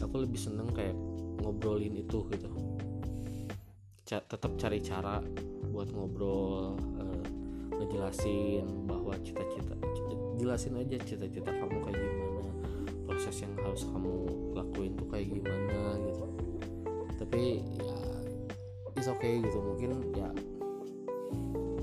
Aku 0.05 0.21
lebih 0.21 0.37
seneng 0.37 0.69
kayak 0.69 0.93
ngobrolin 1.41 1.97
itu 1.97 2.21
gitu. 2.29 2.49
Ca 4.05 4.21
tetap 4.21 4.53
cari 4.61 4.77
cara 4.85 5.17
buat 5.73 5.89
ngobrol 5.89 6.77
eh, 7.01 7.25
ngejelasin 7.73 8.85
bahwa 8.85 9.17
cita-cita 9.25 9.73
jelasin 10.37 10.77
aja 10.77 11.01
cita-cita 11.01 11.49
kamu 11.49 11.79
kayak 11.89 11.97
gimana 11.97 12.51
proses 13.07 13.35
yang 13.41 13.55
harus 13.65 13.87
kamu 13.87 14.13
lakuin 14.53 14.93
tuh 14.93 15.07
kayak 15.09 15.27
gimana 15.33 15.97
gitu. 16.05 16.25
Tapi 17.17 17.65
ya 17.81 17.97
it's 18.93 19.09
okay 19.09 19.41
gitu. 19.41 19.57
Mungkin 19.57 20.13
ya 20.13 20.29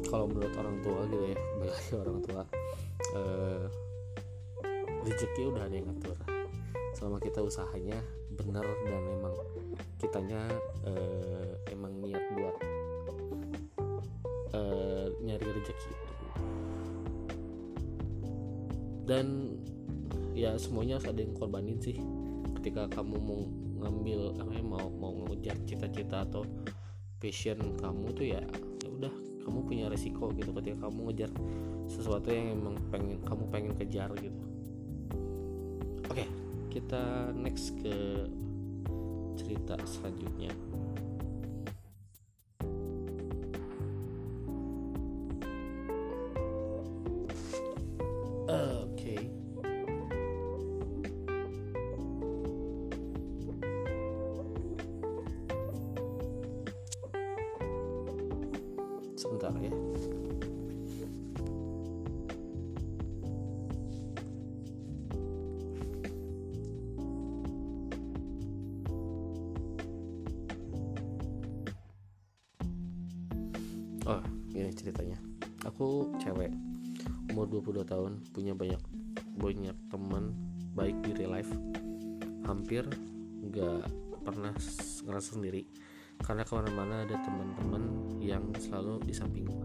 kalau 0.07 0.31
menurut 0.31 0.55
orang 0.55 0.79
tua 0.85 1.01
gitu 1.11 1.25
ya 1.27 1.39
bagi 1.59 1.93
orang 1.97 2.19
tua 2.23 2.43
uh, 3.19 3.65
rezeki 5.03 5.43
udah 5.51 5.63
ada 5.67 5.75
yang 5.75 5.89
ngatur 5.89 6.32
selama 7.03 7.19
kita 7.19 7.43
usahanya 7.43 7.99
benar 8.39 8.63
dan 8.63 9.03
emang 9.11 9.35
kitanya 9.99 10.39
uh, 10.87 11.51
emang 11.75 11.99
niat 11.99 12.23
buat 12.31 12.57
uh, 14.55 15.11
nyari 15.19 15.43
rezeki 15.51 15.91
itu. 15.91 16.07
Dan 19.03 19.59
ya 20.31 20.55
semuanya 20.55 21.03
harus 21.03 21.11
ada 21.11 21.27
yang 21.27 21.35
korbanin 21.35 21.83
sih. 21.83 21.99
Ketika 22.63 22.87
kamu 22.95 23.19
mau 23.19 23.51
ngambil 23.83 24.39
apa 24.39 24.53
ya, 24.55 24.63
mau 24.63 24.87
mau 24.95 25.27
ngejar 25.27 25.59
cita-cita 25.67 26.23
atau 26.23 26.47
passion 27.19 27.59
kamu 27.83 28.15
tuh 28.15 28.27
ya 28.31 28.47
ya 28.79 28.89
udah 28.95 29.15
kamu 29.43 29.59
punya 29.67 29.91
resiko 29.91 30.31
gitu. 30.39 30.55
Ketika 30.55 30.87
kamu 30.87 31.11
ngejar 31.11 31.35
sesuatu 31.91 32.31
yang 32.31 32.63
emang 32.63 32.79
pengen 32.95 33.19
kamu 33.27 33.43
pengen 33.51 33.75
kejar 33.75 34.15
gitu 34.23 34.52
kita 36.83 37.31
next 37.39 37.79
ke 37.79 38.27
cerita 39.39 39.79
selanjutnya 39.87 40.51
sendiri. 85.33 85.65
Karena 86.21 86.45
ke 86.45 86.53
mana-mana 86.53 87.09
ada 87.09 87.17
teman-teman 87.25 87.83
yang 88.21 88.53
selalu 88.61 89.01
di 89.03 89.17
sampingku. 89.17 89.65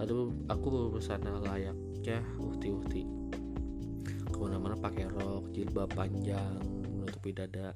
Aduh 0.00 0.32
aku 0.48 0.66
berbusana 0.72 1.42
layaknya 1.44 2.24
uhti-uhti 2.40 3.02
ke 4.28 4.36
mana-mana 4.46 4.78
pakai 4.78 5.10
rok 5.10 5.50
jilbab 5.50 5.90
panjang 5.92 6.62
menutupi 6.94 7.34
dada. 7.34 7.74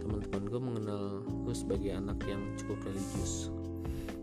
Teman-teman 0.00 0.42
gue 0.48 0.60
mengenalku 0.60 1.50
sebagai 1.52 1.92
anak 1.92 2.24
yang 2.24 2.40
cukup 2.56 2.80
religius. 2.88 3.52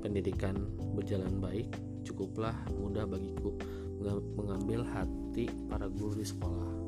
Pendidikan 0.02 0.58
berjalan 0.98 1.40
baik 1.40 1.70
cukuplah 2.04 2.58
mudah 2.76 3.08
bagiku 3.08 3.56
mengambil 4.36 4.84
hati 4.84 5.48
para 5.72 5.88
guru 5.88 6.20
di 6.20 6.28
sekolah 6.28 6.83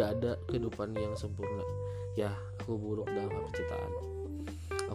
gak 0.00 0.16
ada 0.16 0.32
kehidupan 0.48 0.96
yang 0.96 1.12
sempurna. 1.12 1.60
Ya 2.16 2.32
aku 2.56 2.80
buruk 2.80 3.04
dalam 3.12 3.28
percintaan. 3.28 3.92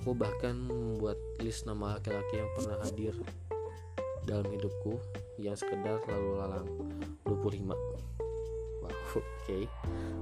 Aku 0.01 0.17
bahkan 0.17 0.57
membuat 0.57 1.21
list 1.45 1.69
nama 1.69 2.01
laki-laki 2.01 2.41
yang 2.41 2.49
pernah 2.57 2.81
hadir 2.81 3.13
dalam 4.25 4.49
hidupku 4.49 4.97
yang 5.37 5.53
sekedar 5.53 6.01
lalu 6.09 6.41
lalang. 6.41 6.67
25 7.21 7.69
wow 7.69 7.77
oke. 8.89 9.21
Okay. 9.45 9.69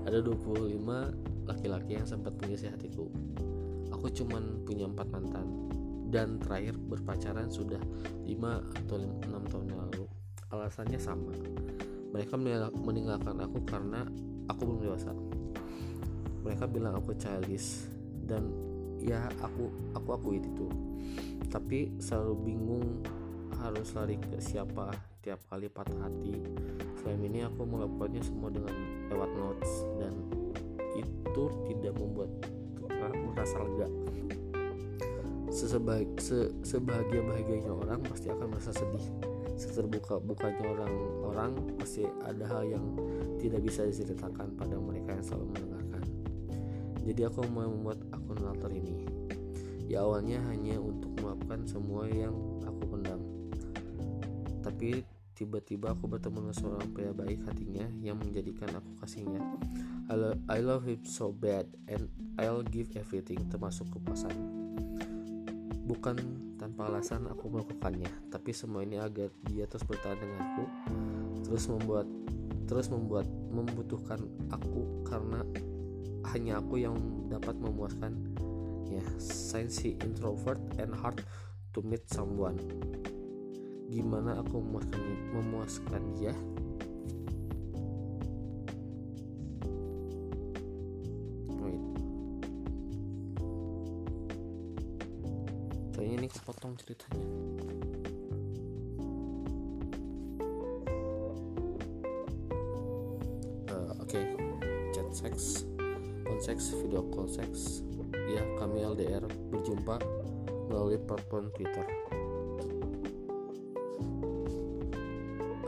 ada 0.04 0.20
25 0.20 0.75
laki-laki 1.48 1.92
yang 1.96 2.04
sempat 2.04 2.36
mengisi 2.44 2.68
hatiku. 2.68 3.08
Aku 3.96 4.12
cuman 4.12 4.68
punya 4.68 4.92
empat 4.92 5.08
mantan. 5.16 5.48
Dan 6.12 6.44
terakhir 6.44 6.75
berpacaran 6.75 7.48
sudah 7.48 7.80
5 8.28 8.36
atau 8.84 9.00
6 9.00 9.32
tahun 9.48 9.68
lalu. 9.80 10.06
Alasannya 10.52 11.00
sama. 11.00 11.32
Mereka 12.12 12.36
meninggalkan 12.84 13.40
aku 13.40 13.63
karena 13.63 14.06
aku 14.50 14.62
belum 14.68 14.80
dewasa. 14.84 15.12
Mereka 16.44 16.68
bilang 16.68 17.00
aku 17.00 17.16
childish 17.16 17.88
dan 18.28 18.52
ya 19.00 19.28
aku 19.40 19.72
aku 19.96 20.10
akui 20.16 20.38
itu. 20.40 20.68
Tapi 21.48 21.94
selalu 22.00 22.34
bingung 22.44 22.86
harus 23.60 23.96
lari 23.96 24.20
ke 24.20 24.42
siapa 24.44 24.92
tiap 25.24 25.40
kali 25.48 25.72
patah 25.72 25.96
hati. 26.04 26.36
Selain 27.00 27.22
ini 27.24 27.48
aku 27.48 27.64
melakukannya 27.64 28.24
semua 28.24 28.50
dengan 28.52 28.76
lewat 29.12 29.32
notes 29.36 29.72
dan 30.00 30.13
itu 31.00 31.44
tidak 31.72 31.94
membuat 32.00 32.32
merasa 33.34 33.60
lega. 33.60 33.88
Sesebaik, 35.54 36.10
se, 36.17 36.50
sebahagia 36.65 37.22
bahagianya 37.22 37.70
orang 37.70 38.02
pasti 38.08 38.32
akan 38.32 38.58
merasa 38.58 38.74
sedih 38.74 39.33
seterbuka 39.56 40.18
bukanya 40.18 40.66
orang-orang 40.74 41.78
pasti 41.78 42.06
ada 42.26 42.46
hal 42.50 42.63
yang 42.66 42.86
tidak 43.38 43.62
bisa 43.62 43.86
diceritakan 43.86 44.58
pada 44.58 44.76
mereka 44.78 45.13
yang 45.13 45.26
selalu 45.26 45.46
mendengarkan. 45.54 46.04
Jadi 47.04 47.22
aku 47.28 47.46
mau 47.52 47.68
membuat 47.68 48.00
akun 48.16 48.39
alter 48.44 48.72
ini. 48.74 49.06
Ya 49.86 50.02
awalnya 50.02 50.39
hanya 50.50 50.80
untuk 50.80 51.12
meluapkan 51.20 51.68
semua 51.68 52.08
yang 52.08 52.34
aku 52.63 52.84
pendam. 52.88 53.20
Tapi 54.63 55.04
tiba-tiba 55.36 55.92
aku 55.92 56.08
bertemu 56.08 56.48
dengan 56.48 56.56
seorang 56.56 56.88
pria 56.96 57.12
baik 57.12 57.44
hatinya 57.44 57.86
yang 58.00 58.16
menjadikan 58.16 58.72
aku 58.74 58.89
kasihnya. 59.04 59.44
I, 60.08 60.16
lo 60.16 60.36
I 60.48 60.60
love 60.63 60.88
him 60.88 61.04
so 61.04 61.36
bad 61.36 61.68
and 61.92 62.08
I'll 62.39 62.63
give 62.63 62.96
everything 62.96 63.44
termasuk 63.52 63.88
kepuasan 63.92 64.63
bukan 65.84 66.16
tanpa 66.63 66.88
alasan 66.88 67.28
aku 67.28 67.52
melakukannya. 67.52 68.32
Tapi 68.32 68.56
semua 68.56 68.88
ini 68.88 68.95
agar 68.95 69.28
dia 69.52 69.67
terus 69.67 69.84
bertahan 69.84 70.15
denganku 70.15 70.63
terus 71.43 71.67
membuat 71.67 72.08
terus 72.63 72.88
membuat 72.88 73.28
membutuhkan 73.52 74.23
aku 74.47 75.04
karena 75.04 75.43
hanya 76.32 76.63
aku 76.63 76.80
yang 76.80 76.95
dapat 77.28 77.60
memuaskan. 77.60 78.15
Ya 78.88 79.04
sign 79.19 79.67
si 79.67 79.99
introvert 79.99 80.63
and 80.80 80.95
hard 80.95 81.19
to 81.76 81.84
meet 81.84 82.08
someone. 82.08 82.56
Gimana 83.91 84.39
aku 84.39 84.63
memuaskan 84.63 85.04
memuaskan 85.36 86.02
dia 86.15 86.32
potong 96.43 96.75
ceritanya. 96.75 97.23
Uh, 103.71 103.91
oke. 104.03 104.21
Chat 104.93 105.08
phone 106.34 106.41
sex 106.41 106.73
video 106.73 107.03
call 107.13 107.27
sex 107.29 107.84
ya 108.25 108.41
kami 108.58 108.82
LDR 108.82 109.21
berjumpa 109.51 110.01
melalui 110.71 110.97
platform 111.06 111.53
Twitter. 111.53 111.86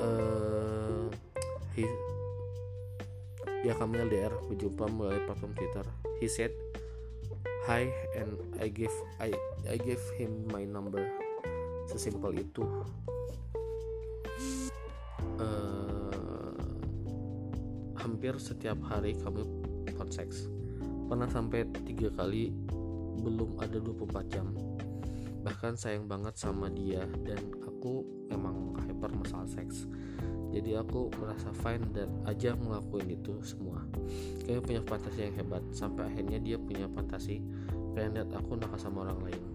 Uh, 0.01 1.05
he, 1.77 1.85
ya 3.61 3.77
kami 3.77 4.01
LDR 4.01 4.33
berjumpa 4.49 4.89
melalui 4.89 5.21
platform 5.29 5.53
Twitter. 5.53 5.85
He 6.17 6.25
said 6.25 6.51
hi 7.69 7.91
and 8.17 8.33
I 8.57 8.73
give 8.73 8.93
I 9.21 9.37
I 9.65 9.81
gave 9.81 10.01
him 10.21 10.45
my 10.53 10.61
number. 10.61 11.01
Sesimpel 11.89 12.37
itu. 12.37 12.61
Uh, 15.41 16.53
hampir 17.97 18.37
setiap 18.37 18.77
hari 18.85 19.17
kami 19.19 19.43
phone 19.97 20.11
sex 20.11 20.47
pernah 21.09 21.27
sampai 21.27 21.67
tiga 21.83 22.07
kali 22.13 22.53
belum 23.19 23.57
ada 23.57 23.81
24 23.81 24.33
jam. 24.33 24.53
Bahkan 25.41 25.77
sayang 25.77 26.05
banget 26.05 26.37
sama 26.37 26.69
dia 26.69 27.05
dan 27.25 27.41
aku 27.65 28.05
emang 28.29 28.77
hyper 28.85 29.13
masalah 29.13 29.49
seks. 29.49 29.89
Jadi 30.53 30.77
aku 30.77 31.11
merasa 31.19 31.51
fine 31.51 31.83
dan 31.91 32.09
aja 32.25 32.55
ngelakuin 32.55 33.11
itu 33.11 33.43
semua. 33.43 33.83
Kayaknya 34.45 34.61
punya 34.61 34.81
fantasi 34.87 35.19
yang 35.27 35.35
hebat. 35.35 35.63
Sampai 35.75 36.07
akhirnya 36.07 36.39
dia 36.39 36.57
punya 36.57 36.87
fantasi 36.87 37.43
pengen 37.95 38.19
lihat 38.19 38.29
aku 38.35 38.59
nakal 38.59 38.75
sama 38.75 39.07
orang 39.07 39.31
lain 39.31 39.54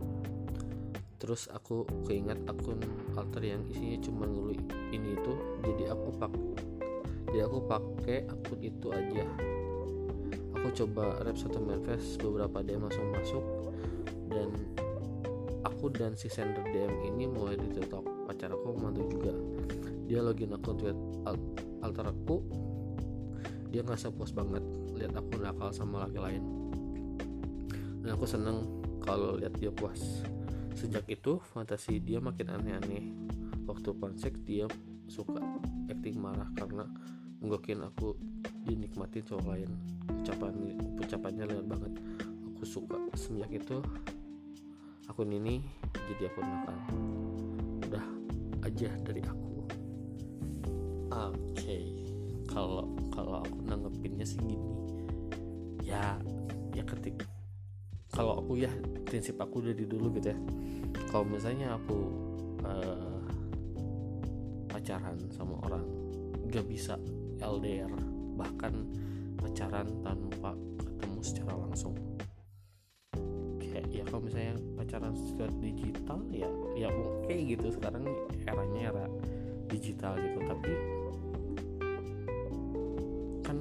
terus 1.20 1.52
aku 1.52 1.84
keinget 2.08 2.40
akun 2.48 2.80
alter 3.12 3.44
yang 3.44 3.62
isinya 3.68 4.00
cuma 4.00 4.24
ngeluh 4.24 4.56
ini 4.90 5.14
itu 5.14 5.32
jadi 5.60 5.92
aku 5.92 6.08
pak 6.16 6.32
jadi 7.30 7.46
aku 7.46 7.62
pakai 7.62 8.26
akun 8.26 8.58
itu 8.58 8.90
aja. 8.90 9.22
Aku 10.58 10.66
coba 10.82 11.22
rap 11.22 11.38
satu 11.38 11.62
manifest 11.62 12.18
beberapa 12.18 12.58
DM 12.58 12.90
langsung 12.90 13.06
masuk 13.14 13.44
dan 14.34 14.50
aku 15.62 15.94
dan 15.94 16.18
si 16.18 16.26
sender 16.26 16.66
DM 16.74 17.06
ini 17.06 17.30
mulai 17.30 17.54
ditutup 17.54 18.02
pacar 18.26 18.50
aku 18.50 18.74
mantu 18.74 19.06
juga. 19.14 19.30
Dia 20.10 20.26
login 20.26 20.58
akun 20.58 20.74
tweet 20.74 20.98
alter 21.86 22.10
aku. 22.10 22.42
Dia 23.70 23.86
nggak 23.86 24.10
puas 24.18 24.34
banget 24.34 24.66
lihat 24.98 25.14
aku 25.14 25.38
nakal 25.38 25.70
sama 25.70 26.10
laki 26.10 26.18
lain. 26.18 26.42
Dan 28.02 28.10
aku 28.10 28.26
seneng 28.26 28.66
kalau 29.06 29.38
lihat 29.38 29.54
dia 29.54 29.70
puas 29.70 30.26
sejak 30.80 31.04
itu 31.12 31.36
fantasi 31.52 32.00
dia 32.00 32.24
makin 32.24 32.56
aneh-aneh. 32.56 33.12
Waktu 33.68 33.92
pansek 34.00 34.32
dia 34.48 34.64
suka 35.12 35.36
acting 35.92 36.16
marah 36.16 36.48
karena 36.56 36.88
mungkin 37.44 37.84
aku 37.84 38.16
dinikmatin 38.64 39.20
cowok 39.28 39.44
lain. 39.44 39.70
Ucapan 40.24 40.56
ucapannya 40.96 41.44
lihat 41.52 41.66
banget. 41.68 41.92
Aku 42.56 42.64
suka. 42.64 42.96
Semenjak 43.12 43.60
itu 43.60 43.76
akun 45.04 45.28
ini 45.28 45.60
jadi 46.08 46.32
akun 46.32 46.48
nakal. 46.48 46.78
Udah 47.84 48.06
aja 48.64 48.88
dari 49.04 49.20
aku. 49.20 49.68
Oke. 51.12 51.36
Okay. 51.60 51.84
kalau 52.48 52.88
kalau 53.12 53.44
aku 53.44 53.60
nanggepinnya 53.68 54.24
sih 54.24 54.40
gini. 54.40 54.72
Ya 55.84 56.16
ya 56.72 56.82
ketik 56.88 57.20
kalau 58.20 58.36
aku 58.36 58.60
ya 58.60 58.68
prinsip 59.08 59.40
aku 59.40 59.64
dari 59.64 59.88
dulu 59.88 60.12
gitu 60.20 60.28
ya. 60.28 60.38
Kalau 61.08 61.24
misalnya 61.24 61.72
aku 61.72 61.96
uh, 62.68 63.24
pacaran 64.68 65.16
sama 65.32 65.56
orang 65.64 65.88
gak 66.52 66.68
bisa 66.68 67.00
LDR 67.40 67.88
bahkan 68.36 68.76
pacaran 69.40 69.88
tanpa 70.04 70.52
ketemu 70.84 71.20
secara 71.24 71.56
langsung. 71.64 71.96
Kayak 73.56 73.88
ya 73.88 74.04
kalau 74.04 74.20
misalnya 74.28 74.54
pacaran 74.76 75.16
secara 75.16 75.52
digital 75.56 76.20
ya 76.28 76.50
ya 76.76 76.92
oke 76.92 77.24
okay 77.24 77.56
gitu. 77.56 77.72
Sekarang 77.72 78.04
eranya 78.44 78.92
era 78.92 79.06
digital 79.72 80.20
gitu 80.20 80.44
tapi 80.44 80.72
kan 83.48 83.56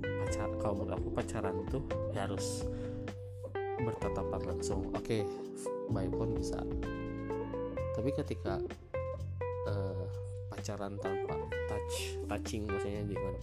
pacar 0.00 0.48
kalau 0.56 0.80
menurut 0.80 0.96
aku 0.96 1.08
pacaran 1.12 1.60
tuh 1.68 1.84
harus 2.16 2.64
bertatapan 3.82 4.42
langsung. 4.44 4.90
Oke 4.94 5.22
okay, 5.22 5.22
by 5.90 6.06
phone 6.10 6.34
bisa. 6.38 6.60
Tapi 7.94 8.10
ketika 8.14 8.62
uh, 9.66 10.06
pacaran 10.50 10.98
tanpa 10.98 11.34
touch 11.66 12.18
touching 12.30 12.66
maksudnya 12.66 13.02
dengan 13.06 13.34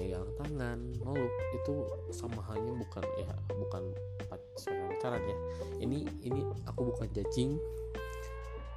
pegang 0.00 0.28
tangan 0.40 0.78
meluk 1.04 1.34
itu 1.52 1.74
sama 2.08 2.40
halnya 2.40 2.72
bukan 2.72 3.04
ya 3.20 3.30
bukan 3.52 3.82
pacaran 4.26 5.22
ya. 5.22 5.36
Ini 5.82 5.98
ini 6.24 6.40
aku 6.64 6.90
bukan 6.94 7.06
judging. 7.12 7.60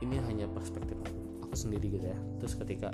Ini 0.04 0.20
hanya 0.28 0.52
perspektif 0.52 1.00
aku 1.40 1.56
sendiri 1.56 1.96
gitu 1.96 2.12
ya. 2.12 2.20
Terus 2.44 2.60
ketika 2.60 2.92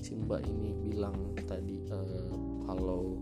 si 0.00 0.12
mbak 0.16 0.44
ini 0.44 0.76
bilang 0.76 1.14
tadi 1.48 1.80
uh, 1.88 2.32
kalau 2.68 3.16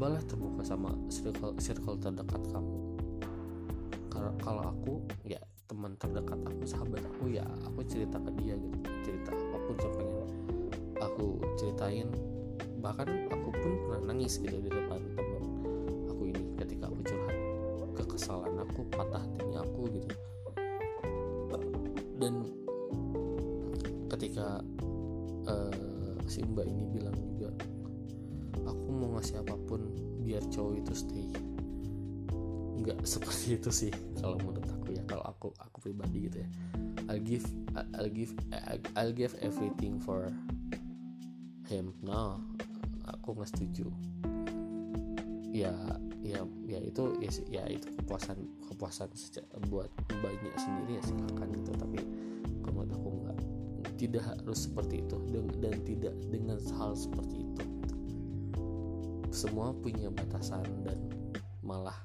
cobalah 0.00 0.24
terbuka 0.24 0.64
sama 0.64 0.96
circle 1.12 1.52
circle 1.60 2.00
terdekat 2.00 2.40
kamu. 2.48 2.72
Kalau 4.40 4.64
aku 4.64 5.04
ya 5.28 5.36
teman 5.68 5.92
terdekat 6.00 6.40
aku 6.40 6.64
sahabat 6.64 7.04
aku 7.04 7.36
ya 7.36 7.44
aku 7.68 7.84
cerita 7.84 8.16
ke 8.16 8.32
dia 8.40 8.56
gitu. 8.56 8.80
Cerita 9.04 9.36
apa 9.36 9.60
pun 9.60 9.76
yang 9.76 9.92
pengen 10.00 10.28
aku 11.04 11.26
ceritain. 11.60 12.08
Bahkan 12.80 13.08
aku 13.28 13.48
pun 13.52 13.72
pernah 13.84 14.02
nangis 14.08 14.40
gitu 14.40 14.56
di 14.64 14.72
depan 14.72 15.04
teman 15.20 15.44
aku 16.08 16.32
ini 16.32 16.48
ketika 16.56 16.88
aku 16.88 17.04
curhat. 17.04 17.36
Kekesalan 18.00 18.56
aku 18.56 18.80
patah 18.88 19.20
hatinya 19.20 19.60
aku 19.68 19.84
gitu. 20.00 20.08
Dan 22.16 22.48
ketika 24.08 24.64
uh, 25.44 26.16
si 26.24 26.40
mbak 26.40 26.64
ini 26.64 26.88
bilang 26.88 27.20
juga 27.36 27.52
aku 28.70 28.88
mau 28.94 29.18
ngasih 29.18 29.42
apa 29.42 29.54
pun 29.66 29.90
biar 30.22 30.42
cowok 30.48 30.74
itu 30.78 30.92
stay. 30.94 31.26
Nggak 32.80 33.02
seperti 33.04 33.58
itu 33.58 33.70
sih 33.70 33.92
kalau 34.22 34.38
menurut 34.40 34.70
aku 34.70 34.94
ya 34.94 35.02
kalau 35.04 35.24
aku 35.26 35.50
aku 35.58 35.76
pribadi 35.90 36.30
gitu 36.30 36.46
ya. 36.46 36.48
I'll 37.10 37.22
give 37.22 37.46
I'll 37.74 38.12
give 38.12 38.32
I'll 38.94 39.14
give 39.14 39.34
everything 39.42 39.98
for 39.98 40.30
him. 41.66 41.92
No 42.00 42.38
aku 43.10 43.34
nggak 43.36 43.50
setuju. 43.50 43.90
Ya 45.50 45.74
ya 46.22 46.46
ya 46.70 46.78
itu 46.78 47.18
ya, 47.18 47.30
ya 47.50 47.62
itu 47.66 47.90
kepuasan 47.98 48.38
kepuasan 48.70 49.10
buat 49.66 49.90
banyak 50.22 50.54
sendiri 50.54 51.00
ya 51.00 51.02
silakan 51.02 51.48
gitu. 51.58 51.70
Tapi 51.74 51.98
kalau 52.62 52.74
menurut 52.86 52.94
aku 52.94 53.08
nggak 53.18 53.38
tidak 53.98 54.22
harus 54.24 54.70
seperti 54.70 55.02
itu. 55.02 55.16
Dan, 55.34 55.44
dan 55.58 55.74
tidak 55.82 56.14
dengan 56.30 56.56
hal 56.78 56.94
seperti 56.94 57.42
itu 57.42 57.49
semua 59.30 59.70
punya 59.70 60.10
batasan 60.10 60.66
dan 60.82 60.98
malah 61.62 61.96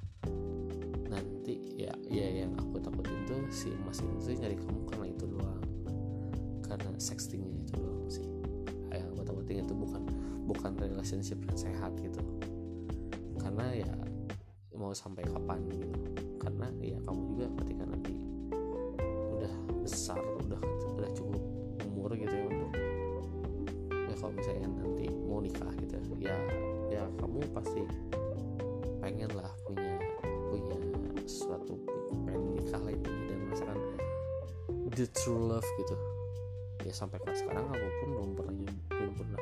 nanti 1.10 1.58
ya 1.78 1.94
ya 2.10 2.46
yang 2.46 2.54
aku 2.58 2.78
takutin 2.82 3.18
tuh 3.26 3.42
si 3.50 3.74
mas 3.86 4.02
itu 4.02 4.38
nyari 4.38 4.58
kamu 4.58 4.80
karena 4.90 5.06
itu 5.10 5.26
doang. 5.26 5.62
Karena 6.62 6.90
sextingnya 7.02 7.66
itu 7.66 7.74
doang 7.82 8.06
sih. 8.10 8.26
Yang 8.94 9.10
aku 9.18 9.22
takutin 9.26 9.66
itu 9.66 9.74
bukan 9.74 10.04
bukan 10.46 10.72
relationship 10.78 11.42
yang 11.42 11.58
sehat 11.58 11.92
gitu. 11.98 12.22
Karena 13.42 13.74
ya 13.74 13.90
mau 14.78 14.94
sampai 14.94 15.26
kapan 15.26 15.66
gitu. 15.70 15.88
Karena 16.38 16.70
ya 16.82 16.98
kamu 17.02 17.22
juga 17.36 17.48
ketika 17.64 17.75
pasti 27.56 27.82
pengen 29.00 29.32
lah 29.32 29.48
punya 29.64 29.96
punya 30.52 30.78
suatu 31.24 31.80
pengen 32.28 32.60
nikah 32.60 32.82
lagi 32.84 33.00
dan 33.32 33.38
merasakan 33.48 33.80
the 34.92 35.08
true 35.16 35.40
love 35.40 35.68
gitu. 35.80 35.96
Ya 36.84 36.94
sampai 36.94 37.18
sekarang 37.34 37.66
aku 37.72 37.88
pun 38.04 38.10
belum 38.12 38.32
pernah 38.38 38.56
belum 38.92 39.14
pernah 39.16 39.42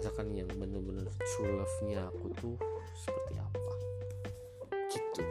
rasakan 0.00 0.32
yang 0.32 0.48
bener-bener 0.56 1.04
true 1.34 1.58
love 1.58 1.76
nya 1.84 2.06
aku 2.08 2.26
tuh 2.38 2.56
seperti 2.94 3.34
apa. 3.36 3.72
Gitu. 4.90 5.22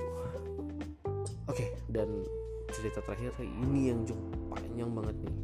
Oke 1.49 1.65
okay, 1.65 1.69
dan 1.89 2.27
cerita 2.69 3.01
terakhir 3.01 3.33
ini 3.41 3.89
yang 3.95 4.05
cukup 4.05 4.29
panjang 4.53 4.91
banget 4.93 5.15
nih. 5.25 5.37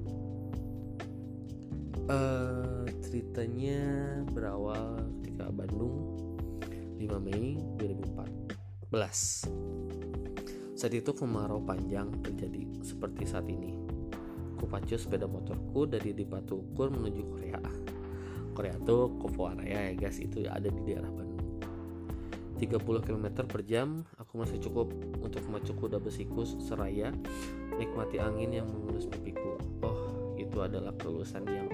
Uh, 2.06 2.86
ceritanya 3.02 3.82
berawal 4.30 5.02
ketika 5.26 5.50
Bandung 5.50 6.25
5 7.06 7.22
Mei 7.22 7.54
2014 7.78 8.90
saat 10.76 10.92
itu 10.92 11.14
kemarau 11.16 11.64
panjang 11.64 12.12
terjadi 12.20 12.68
seperti 12.84 13.24
saat 13.24 13.48
ini. 13.48 13.78
Kupacu 14.60 15.00
sepeda 15.00 15.24
motorku 15.24 15.88
dari 15.88 16.12
di 16.12 16.26
Ukur 16.28 16.92
menuju 16.92 17.22
Korea. 17.32 17.62
Korea 18.52 18.76
tuh 18.84 19.16
Kopoaraya 19.22 19.88
ya 19.88 19.94
guys 19.96 20.20
itu 20.20 20.44
ada 20.50 20.68
di 20.68 20.82
daerah 20.84 21.08
Bandung. 21.08 21.62
30 22.60 22.82
km 23.08 23.28
per 23.48 23.62
jam 23.64 24.04
aku 24.20 24.42
masih 24.42 24.60
cukup 24.60 24.92
untuk 25.22 25.46
memacu 25.48 25.72
kuda 25.78 26.02
besiku 26.02 26.44
seraya 26.44 27.14
nikmati 27.80 28.20
angin 28.20 28.52
yang 28.52 28.68
mengelus 28.68 29.08
pipiku. 29.08 29.62
Oh 29.80 30.34
itu 30.36 30.60
adalah 30.60 30.92
kelulusan 30.98 31.46
yang 31.48 31.72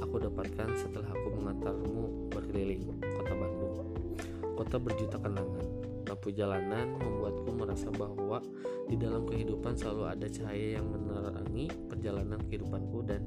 aku 0.00 0.22
dapatkan 0.22 0.72
setelah 0.78 1.10
aku 1.12 1.28
mengantarmu 1.36 2.32
berkeliling 2.32 3.11
kota 4.62 4.78
berjuta 4.78 5.18
kenangan. 5.18 5.66
Lampu 6.06 6.30
jalanan 6.30 6.94
membuatku 6.94 7.50
merasa 7.50 7.90
bahwa 7.90 8.38
di 8.86 8.94
dalam 8.94 9.26
kehidupan 9.26 9.74
selalu 9.74 10.06
ada 10.06 10.26
cahaya 10.30 10.78
yang 10.78 10.86
menerangi 10.86 11.66
perjalanan 11.90 12.38
kehidupanku 12.46 13.02
dan 13.02 13.26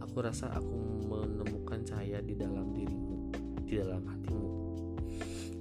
aku 0.00 0.24
rasa 0.24 0.48
aku 0.56 1.04
menemukan 1.04 1.84
cahaya 1.84 2.24
di 2.24 2.32
dalam 2.32 2.72
dirimu 2.72 3.28
di 3.68 3.76
dalam 3.76 4.08
hatimu. 4.08 4.48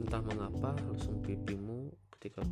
Entah 0.07 0.23
mengapa 0.23 0.71
lusung 0.87 1.19
pipimu 1.19 1.91
ketika 2.15 2.47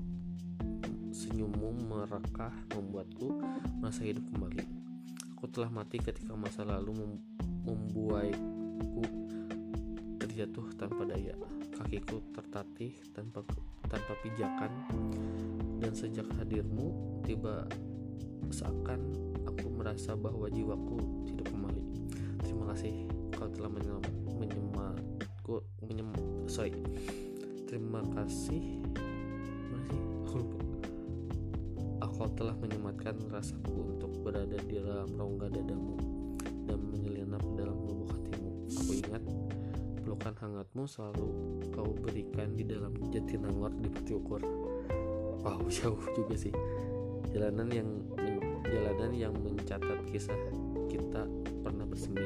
senyummu 1.15 1.87
merekah 1.87 2.51
membuatku 2.75 3.39
merasa 3.79 4.03
hidup 4.03 4.27
kembali. 4.27 4.67
Aku 5.39 5.47
telah 5.47 5.71
mati 5.71 6.03
ketika 6.03 6.35
masa 6.35 6.67
lalu 6.67 6.99
mem 6.99 7.13
membuatku 7.63 9.07
terjatuh 10.19 10.67
tanpa 10.75 11.07
daya 11.07 11.37
kakiku 11.81 12.21
tertatih 12.29 12.93
tanpa 13.09 13.41
tanpa 13.89 14.13
pijakan. 14.21 14.71
Dan 15.81 15.97
sejak 15.97 16.29
hadirmu 16.37 16.93
tiba 17.25 17.65
seakan 18.53 19.01
aku 19.49 19.67
merasa 19.73 20.13
bahwa 20.13 20.45
jiwaku 20.45 21.25
hidup 21.25 21.49
kembali. 21.49 21.83
Terima 22.45 22.69
kasih 22.69 23.09
kau 23.33 23.49
telah 23.49 23.73
menyelamat 23.73 24.13
menyematku 24.29 25.65
menyem 25.81 26.13
sorry. 26.45 26.77
Terima 27.65 28.05
kasih. 28.13 28.77
Masih 29.73 30.01
aku 30.29 30.39
aku 31.97 32.21
telah 32.37 32.53
menyematkan 32.61 33.17
rasaku 33.33 33.97
untuk 33.97 34.11
berada 34.21 34.57
di 34.69 34.77
dalam 34.77 35.09
rongga 35.17 35.49
dadamu 35.49 35.97
dan 36.69 36.79
menyelinap 36.93 37.41
dalam 37.57 37.77
lubuk 37.81 38.13
hatimu. 38.13 38.49
Aku 38.69 38.91
ingat 38.93 39.23
pelukan 40.01 40.33
hangatmu 40.33 40.89
selalu 40.89 41.29
kau 41.69 41.93
berikan 42.01 42.57
di 42.57 42.65
dalam 42.65 42.91
jatinangor 43.13 43.69
di 43.77 43.87
peti 43.87 44.17
ukur. 44.17 44.41
Wow 45.45 45.61
jauh 45.77 46.01
juga 46.17 46.35
sih. 46.35 46.53
Jalanan 47.31 47.69
yang 47.71 47.89
jalanan 48.65 49.11
yang 49.13 49.33
mencatat 49.37 50.01
kisah 50.09 50.37
kita 50.89 51.29
pernah 51.61 51.85
bersemi. 51.85 52.25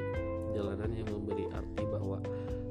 Jalanan 0.56 0.96
yang 0.96 1.08
memberi 1.12 1.52
arti 1.52 1.84
bahwa 1.84 2.24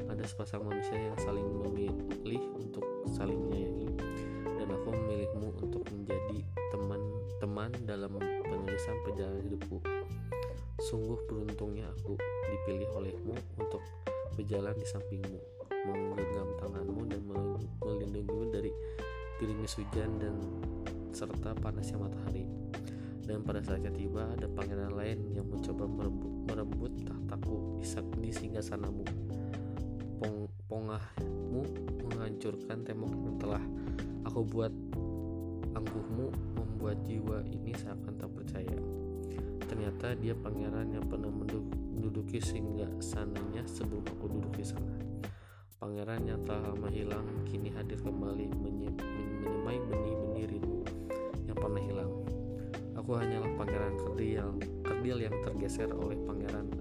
ada 0.09 0.25
sepasang 0.25 0.65
manusia 0.65 0.97
yang 0.97 1.17
saling 1.21 1.45
memilih 1.45 2.43
untuk 2.57 2.85
saling 3.13 3.37
menyayangi. 3.37 3.93
Dan 4.57 4.69
aku 4.73 4.89
memilihmu 4.89 5.49
untuk 5.61 5.85
menjadi 5.93 6.41
teman-teman 6.73 7.71
dalam 7.85 8.17
penulisan 8.19 8.97
perjalanan 9.05 9.45
hidupku. 9.45 9.79
Sungguh 10.81 11.21
beruntungnya 11.29 11.93
aku 11.93 12.17
dipilih 12.51 12.89
olehmu 12.97 13.37
untuk 13.61 13.85
berjalan 14.35 14.75
di 14.75 14.87
sampingmu 14.87 15.41
menggenggam 15.85 16.49
tanganmu 16.59 17.03
dan 17.09 17.21
melindungimu 17.29 18.49
dari 18.49 18.73
gerimis 19.37 19.77
hujan 19.77 20.11
dan 20.17 20.35
serta 21.13 21.53
panasnya 21.61 22.01
matahari. 22.01 22.49
Dan 23.25 23.41
pada 23.41 23.65
saatnya 23.65 23.89
tiba 23.89 24.29
ada 24.37 24.45
pangeran 24.53 24.93
lain 24.93 25.33
yang 25.33 25.49
mencoba 25.49 25.89
merebut, 25.89 26.33
merebut 26.45 26.93
tahtaku 27.09 27.81
di, 27.81 27.85
di 28.21 28.31
singgah 28.33 28.65
sanamu. 28.65 29.05
Pong, 30.21 30.45
pongahmu 30.69 31.63
menghancurkan 32.05 32.85
tembok 32.85 33.13
yang 33.17 33.37
telah 33.41 33.65
aku 34.29 34.45
buat 34.45 34.73
angkuhmu 35.73 36.29
membuat 36.53 37.01
jiwa 37.09 37.41
ini 37.49 37.73
seakan 37.73 38.15
tak 38.21 38.31
percaya. 38.37 38.79
Ternyata 39.65 40.21
dia 40.21 40.37
pangeran 40.37 40.93
yang 40.93 41.05
pernah 41.09 41.33
menduduki 42.05 42.37
singgah 42.37 42.93
sananya 43.01 43.65
sebelum 43.65 44.05
aku 44.05 44.29
duduk 44.29 44.61
di 44.61 44.65
sana 44.69 44.93
pangeran 45.81 46.29
yang 46.29 46.45
telah 46.45 46.77
lama 46.77 46.93
hilang 46.93 47.25
kini 47.49 47.73
hadir 47.73 47.97
kembali 48.05 48.45
menyemai 48.61 49.81
benih-benih 49.89 50.53
rindu 50.53 50.85
yang 51.49 51.57
pernah 51.57 51.81
hilang. 51.81 52.13
Aku 53.01 53.17
hanyalah 53.17 53.49
pangeran 53.57 53.97
kerdil, 53.97 54.53
kerdil 54.85 55.17
yang 55.17 55.37
tergeser 55.49 55.89
oleh 55.97 56.21
pangeran 56.29 56.74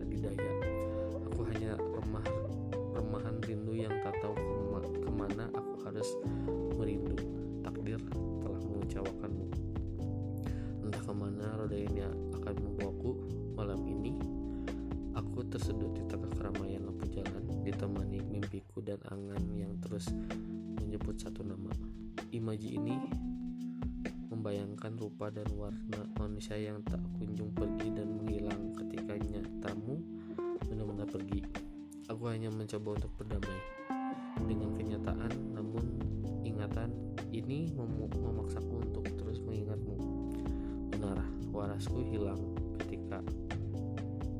warasku 41.63 42.03
hilang 42.11 42.43
ketika 42.75 43.23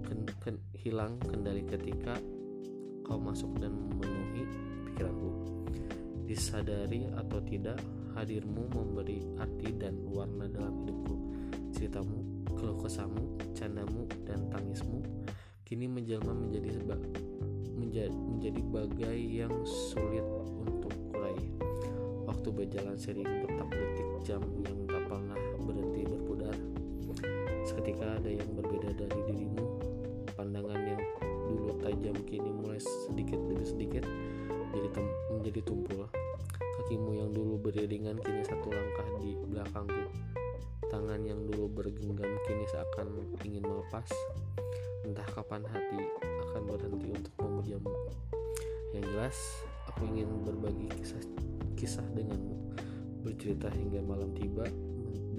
ken, 0.03 0.27
ken, 0.43 0.59
hilang 0.75 1.15
kendali 1.23 1.63
ketika 1.63 2.19
kau 3.07 3.15
masuk 3.15 3.47
dan 3.63 3.71
memenuhi 3.71 4.43
pikiranku. 4.91 5.31
Disadari 6.27 7.07
atau 7.15 7.39
tidak, 7.47 7.79
hadirmu 8.11 8.67
memberi 8.75 9.23
arti 9.39 9.71
dan 9.79 10.03
warna 10.03 10.51
dalam 10.51 10.83
hidupku. 10.83 11.15
Ceritamu, 11.71 12.43
keluh 12.59 12.75
kesahmu, 12.83 13.39
candamu, 13.55 14.03
dan 14.27 14.43
tangismu 14.51 14.99
kini 15.63 15.87
menjelma 15.87 16.35
menjadi 16.35 16.75
sebab 16.75 16.99
menjadi, 17.79 18.11
menjadi 18.11 18.61
bagai 18.67 19.19
yang 19.19 19.55
sulit 19.63 20.27
untuk 20.59 20.91
kurai. 21.07 21.39
Waktu 22.27 22.51
berjalan 22.51 22.99
sering 22.99 23.47
detak 23.47 23.71
detik 23.71 24.09
jam 24.27 24.43
yang 24.67 24.82
Seketika 27.93 28.17
ada 28.17 28.31
yang 28.33 28.49
berbeda 28.57 28.89
dari 28.97 29.19
dirimu. 29.29 29.65
Pandangan 30.33 30.81
yang 30.81 31.01
dulu 31.21 31.77
tajam 31.77 32.17
kini 32.25 32.49
mulai 32.49 32.81
sedikit 32.81 33.37
demi 33.37 33.61
sedikit 33.61 34.01
menjadi, 34.73 35.05
menjadi 35.29 35.61
tumpul 35.61 36.09
Kakimu 36.57 37.21
yang 37.21 37.29
dulu 37.29 37.61
beriringan 37.61 38.17
kini 38.17 38.41
satu 38.49 38.73
langkah 38.73 39.05
di 39.21 39.37
belakangku. 39.45 40.09
Tangan 40.89 41.21
yang 41.21 41.45
dulu 41.45 41.69
bergenggam 41.69 42.33
kini 42.49 42.65
seakan 42.65 43.13
ingin 43.45 43.61
melepas. 43.61 44.09
Entah 45.05 45.29
kapan 45.29 45.61
hati 45.69 46.01
akan 46.49 46.61
berhenti 46.65 47.13
untuk 47.13 47.33
memujamu. 47.45 47.93
Yang 48.97 49.05
jelas, 49.13 49.37
aku 49.85 50.09
ingin 50.09 50.41
berbagi 50.41 50.89
kisah 50.97 51.21
kisah 51.77 52.07
denganmu. 52.17 52.73
Bercerita 53.21 53.69
hingga 53.69 54.01
malam 54.01 54.33
tiba, 54.33 54.65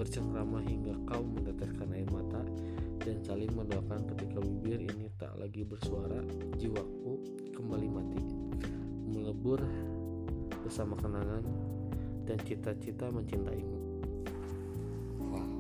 bercengkrama 0.05 0.61
hingga 0.69 0.93
kau 1.09 1.25
meneteskan 1.25 1.88
air 1.97 2.05
mata 2.12 2.45
dan 3.01 3.25
saling 3.25 3.49
mendoakan 3.57 4.05
ketika 4.12 4.37
bibir 4.37 4.85
ini 4.85 5.09
tak 5.17 5.33
lagi 5.40 5.64
bersuara, 5.64 6.21
jiwaku 6.61 7.25
kembali 7.57 7.88
mati. 7.88 8.21
Melebur 9.09 9.64
bersama 10.61 10.93
kenangan 11.01 11.40
dan 12.29 12.37
cita-cita 12.45 13.09
mencintaimu. 13.09 13.81
Wow. 15.25 15.53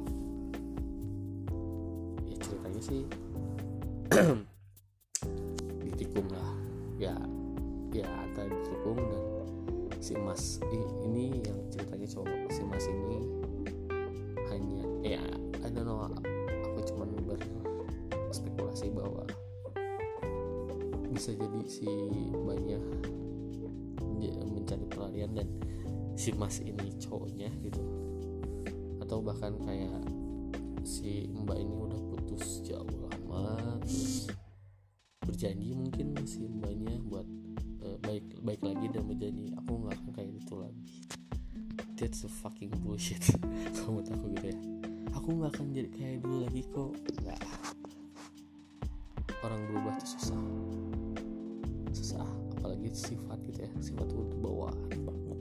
Ya 2.28 2.36
ceritanya 2.36 2.82
sih 2.84 3.02
bisa 21.24 21.40
jadi 21.40 21.60
si 21.64 21.88
banyak 22.36 22.84
mencari 24.44 24.84
pelarian 24.92 25.32
dan 25.32 25.48
si 26.20 26.36
mas 26.36 26.60
ini 26.60 26.92
cowoknya 27.00 27.48
gitu. 27.64 27.80
Atau 29.00 29.24
bahkan 29.24 29.56
kayak 29.64 30.04
si 30.84 31.24
mbak 31.32 31.56
ini 31.56 31.72
udah 31.72 31.96
putus 32.12 32.60
jauh 32.68 33.08
lama 33.08 33.56
terus 33.88 34.28
berjanji 35.24 35.72
mungkin 35.72 36.12
si 36.28 36.44
mbaknya 36.44 36.92
buat 37.08 37.24
uh, 37.88 37.96
baik 38.04 38.44
baik 38.44 38.60
lagi 38.60 38.92
dan 38.92 39.08
berjanji 39.08 39.48
aku 39.56 39.80
nggak 39.80 39.96
akan 39.96 40.10
kayak 40.12 40.28
itu 40.28 40.54
lagi. 40.60 41.08
That's 41.96 42.28
a 42.28 42.30
fucking 42.44 42.76
bullshit. 42.84 43.24
Kamu 43.80 44.04
tahu 44.04 44.28
gitu 44.36 44.52
ya? 44.52 44.58
Aku 45.16 45.40
nggak 45.40 45.56
akan 45.56 45.72
jadi 45.72 45.88
kayak 45.88 46.16
dulu 46.20 46.36
lagi 46.44 46.62
kok. 46.68 46.92
Nggak. 47.16 47.40
Orang 49.40 49.60
berubah 49.72 49.96
tuh 50.04 50.08
susah 50.20 50.40
apalagi 52.74 52.90
sifat 52.90 53.38
gitu 53.46 53.58
ya 53.62 53.70
sifat 53.78 54.06
itu 54.10 54.34
bawaan 54.42 54.74
banget. 55.06 55.40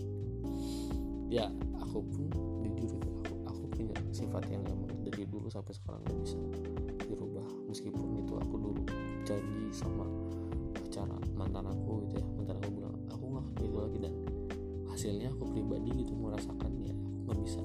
Ya 1.34 1.46
aku 1.82 2.06
pun 2.06 2.30
jujur 2.62 2.93
itu 2.93 3.10
aku 3.26 3.34
aku 3.50 3.63
punya 3.74 3.98
sifat 4.13 4.46
yang 4.54 4.62
emang 4.69 4.93
dari 5.02 5.26
dulu 5.26 5.50
sampai 5.50 5.74
sekarang 5.74 6.06
gak 6.06 6.17
bisa 6.22 6.38
dirubah. 7.10 7.48
Meskipun 7.65 8.22
itu 8.22 8.38
aku 8.38 8.56
dulu 8.62 8.82
janji 9.26 9.65
sama 9.74 10.06
pacara 10.78 11.17
mantan 11.34 11.65
aku 11.74 12.06
gitu 12.06 12.22
ya 12.22 12.26
mantan 12.38 12.62
aku 12.62 12.69
bilang 12.69 12.93
aku 13.10 13.24
nggak 13.26 13.46
gitu 13.65 13.78
lagi. 13.82 13.98
Dan 13.98 14.13
hasilnya 14.93 15.34
aku 15.34 15.43
pribadi 15.58 15.89
gitu 16.06 16.13
merasakan 16.13 16.69
ya 16.86 16.93
aku 16.93 17.17
nggak 17.34 17.39
bisa. 17.41 17.62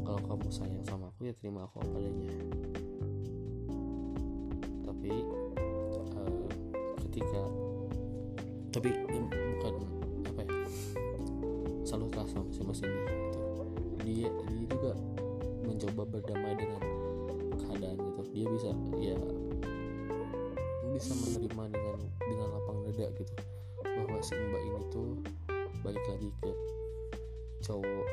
Kalau 0.00 0.20
kamu 0.24 0.48
sayang 0.48 0.84
sama 0.88 1.12
aku 1.12 1.28
ya 1.28 1.36
terima 1.36 1.68
aku 1.68 1.84
apa 1.84 2.00
adanya. 2.00 2.32
Tapi 4.88 5.12
tapi 8.68 8.92
bukan 9.08 9.74
apa 10.28 10.40
ya 10.44 10.54
selalu 11.88 12.06
kelas 12.12 12.28
sama 12.36 12.48
si 12.52 12.60
mas 12.64 12.80
ini 12.84 13.00
gitu. 13.00 13.40
dia 14.04 14.28
dia 14.28 14.64
juga 14.68 14.92
mencoba 15.64 16.02
berdamai 16.04 16.52
dengan 16.56 16.82
keadaan 17.56 17.96
gitu 17.96 18.20
dia 18.32 18.46
bisa 18.52 18.70
ya 19.00 19.16
bisa 20.92 21.12
menerima 21.16 21.62
dengan 21.72 21.98
dengan 22.20 22.46
lapang 22.52 22.78
dada 22.84 23.06
gitu 23.16 23.34
bahwa 23.80 24.18
si 24.20 24.34
mbak 24.36 24.62
ini 24.62 24.80
tuh 24.92 25.08
balik 25.80 26.04
lagi 26.10 26.28
ke 26.44 26.50
cowok 27.64 28.06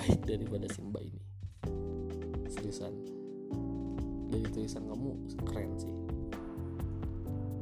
baik 0.00 0.24
daripada 0.24 0.64
si 0.72 0.80
mbak 0.80 1.04
ini. 1.04 1.20
Seriusan 2.48 2.94
dari 4.32 4.48
tulisan 4.48 4.88
kamu 4.88 5.12
keren 5.44 5.76
sih. 5.76 5.92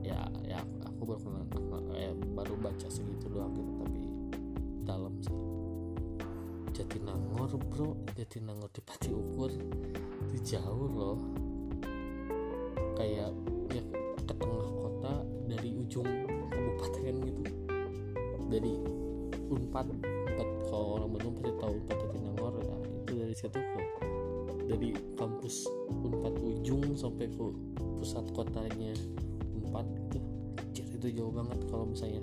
Ya 0.06 0.22
ya 0.46 0.62
aku 0.86 1.02
baru 1.02 1.18
kenal, 1.50 1.82
ya, 1.98 2.14
baru 2.38 2.54
baca 2.62 2.86
segitu 2.86 3.26
doang 3.26 3.58
gitu 3.58 3.72
tapi 3.82 4.02
dalam 4.86 5.18
sih. 5.18 5.34
Jatinangor 6.78 7.58
bro. 7.58 7.98
Jatinangor 8.14 8.70
di 8.70 8.82
Pati 8.86 9.10
Ukur. 9.10 9.50
Itu 10.30 10.36
jauh 10.46 10.90
loh. 10.94 11.18
Kayak 12.94 13.34
ya 13.74 13.82
ke 14.22 14.34
tengah 14.38 14.70
kota 14.78 15.26
dari 15.50 15.74
ujung 15.74 16.06
kabupaten 16.54 17.14
gitu. 17.18 17.42
Dari 18.46 18.72
unpad 19.50 20.17
situ 23.50 23.60
ke 23.60 23.82
dari 24.68 24.90
kampus 25.16 25.64
unpad 25.88 26.34
ujung 26.44 26.92
sampai 26.92 27.26
ke 27.32 27.44
pusat 27.98 28.24
kotanya 28.36 28.92
unpad 29.56 29.88
itu 30.08 30.18
itu 30.98 31.22
jauh 31.22 31.30
banget 31.30 31.58
kalau 31.70 31.86
misalnya. 31.86 32.20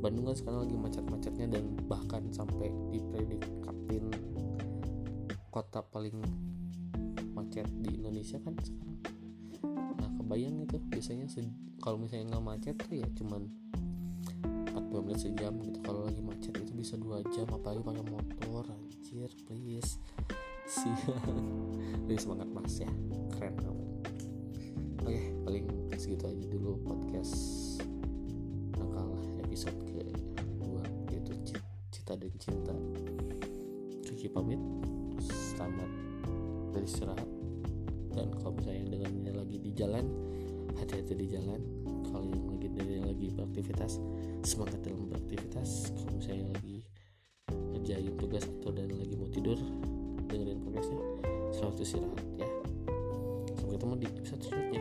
Bandung 0.00 0.32
kan 0.32 0.36
sekarang 0.36 0.64
lagi 0.64 0.76
macet-macetnya 0.80 1.46
dan 1.60 1.64
bahkan 1.84 2.24
sampai 2.32 2.72
dipredikatin 2.88 4.08
kota 5.52 5.84
paling 5.84 6.16
macet 7.36 7.68
di 7.84 8.00
Indonesia 8.00 8.40
kan 8.40 8.56
sekarang. 8.64 8.96
Nah 10.00 10.10
kebayang 10.16 10.64
itu 10.64 10.80
biasanya 10.88 11.28
kalau 11.84 12.00
misalnya 12.00 12.32
nggak 12.32 12.44
macet 12.44 12.76
tuh 12.80 12.96
ya 12.96 13.08
cuman 13.12 13.44
40 14.72 15.04
menit 15.04 15.20
sejam 15.20 15.52
gitu. 15.68 15.78
Kalau 15.84 16.08
lagi 16.08 16.20
macet 16.24 16.54
itu 16.56 16.72
bisa 16.72 16.96
dua 16.96 17.20
jam 17.36 17.48
apalagi 17.52 17.84
pakai 17.84 18.04
motor 18.08 18.64
anjir 18.72 19.28
please 19.44 20.00
siang 20.70 20.94
lebih 22.06 22.18
semangat 22.22 22.48
mas 22.54 22.78
ya. 22.78 22.90
Keren 23.34 23.54
kamu. 23.58 23.84
Oke 25.02 25.18
paling 25.42 25.66
segitu 25.98 26.30
aja 26.30 26.46
dulu 26.46 26.78
podcast 26.86 27.34
nakal 28.78 29.18
episode 29.42 29.74
ke 29.90 30.06
dua 30.62 30.86
yaitu 31.10 31.34
cita 31.90 32.14
dan 32.14 32.32
cinta. 32.38 32.74
Cuci 34.06 34.30
pamit 34.30 34.62
selamat 35.18 35.90
beristirahat. 36.70 37.26
Dan 38.14 38.30
kalau 38.38 38.54
misalnya 38.54 38.94
dengannya 38.94 39.32
lagi 39.34 39.58
di 39.58 39.70
jalan 39.74 40.06
hati-hati 40.78 41.18
di 41.18 41.26
jalan. 41.34 41.58
Kalau 42.10 42.26
yang 42.26 42.46
lagi 42.46 42.68
dari 42.74 42.98
lagi 43.02 43.26
beraktivitas 43.34 43.98
semangat 44.46 44.82
dalam 44.86 45.10
beraktivitas. 45.10 45.90
Kalau 45.98 46.14
misalnya 46.14 46.46
lagi 46.54 46.86
ngerjain 47.50 48.14
tugas 48.18 48.46
atau 48.46 48.70
dan 48.70 48.90
lagi 48.94 49.14
mau 49.18 49.30
tidur 49.30 49.58
selamat 51.70 51.86
istirahat 51.86 52.26
ya. 52.34 52.48
Sampai 53.54 53.74
ketemu 53.78 53.94
di 54.02 54.06
episode 54.10 54.42
selanjutnya 54.42 54.79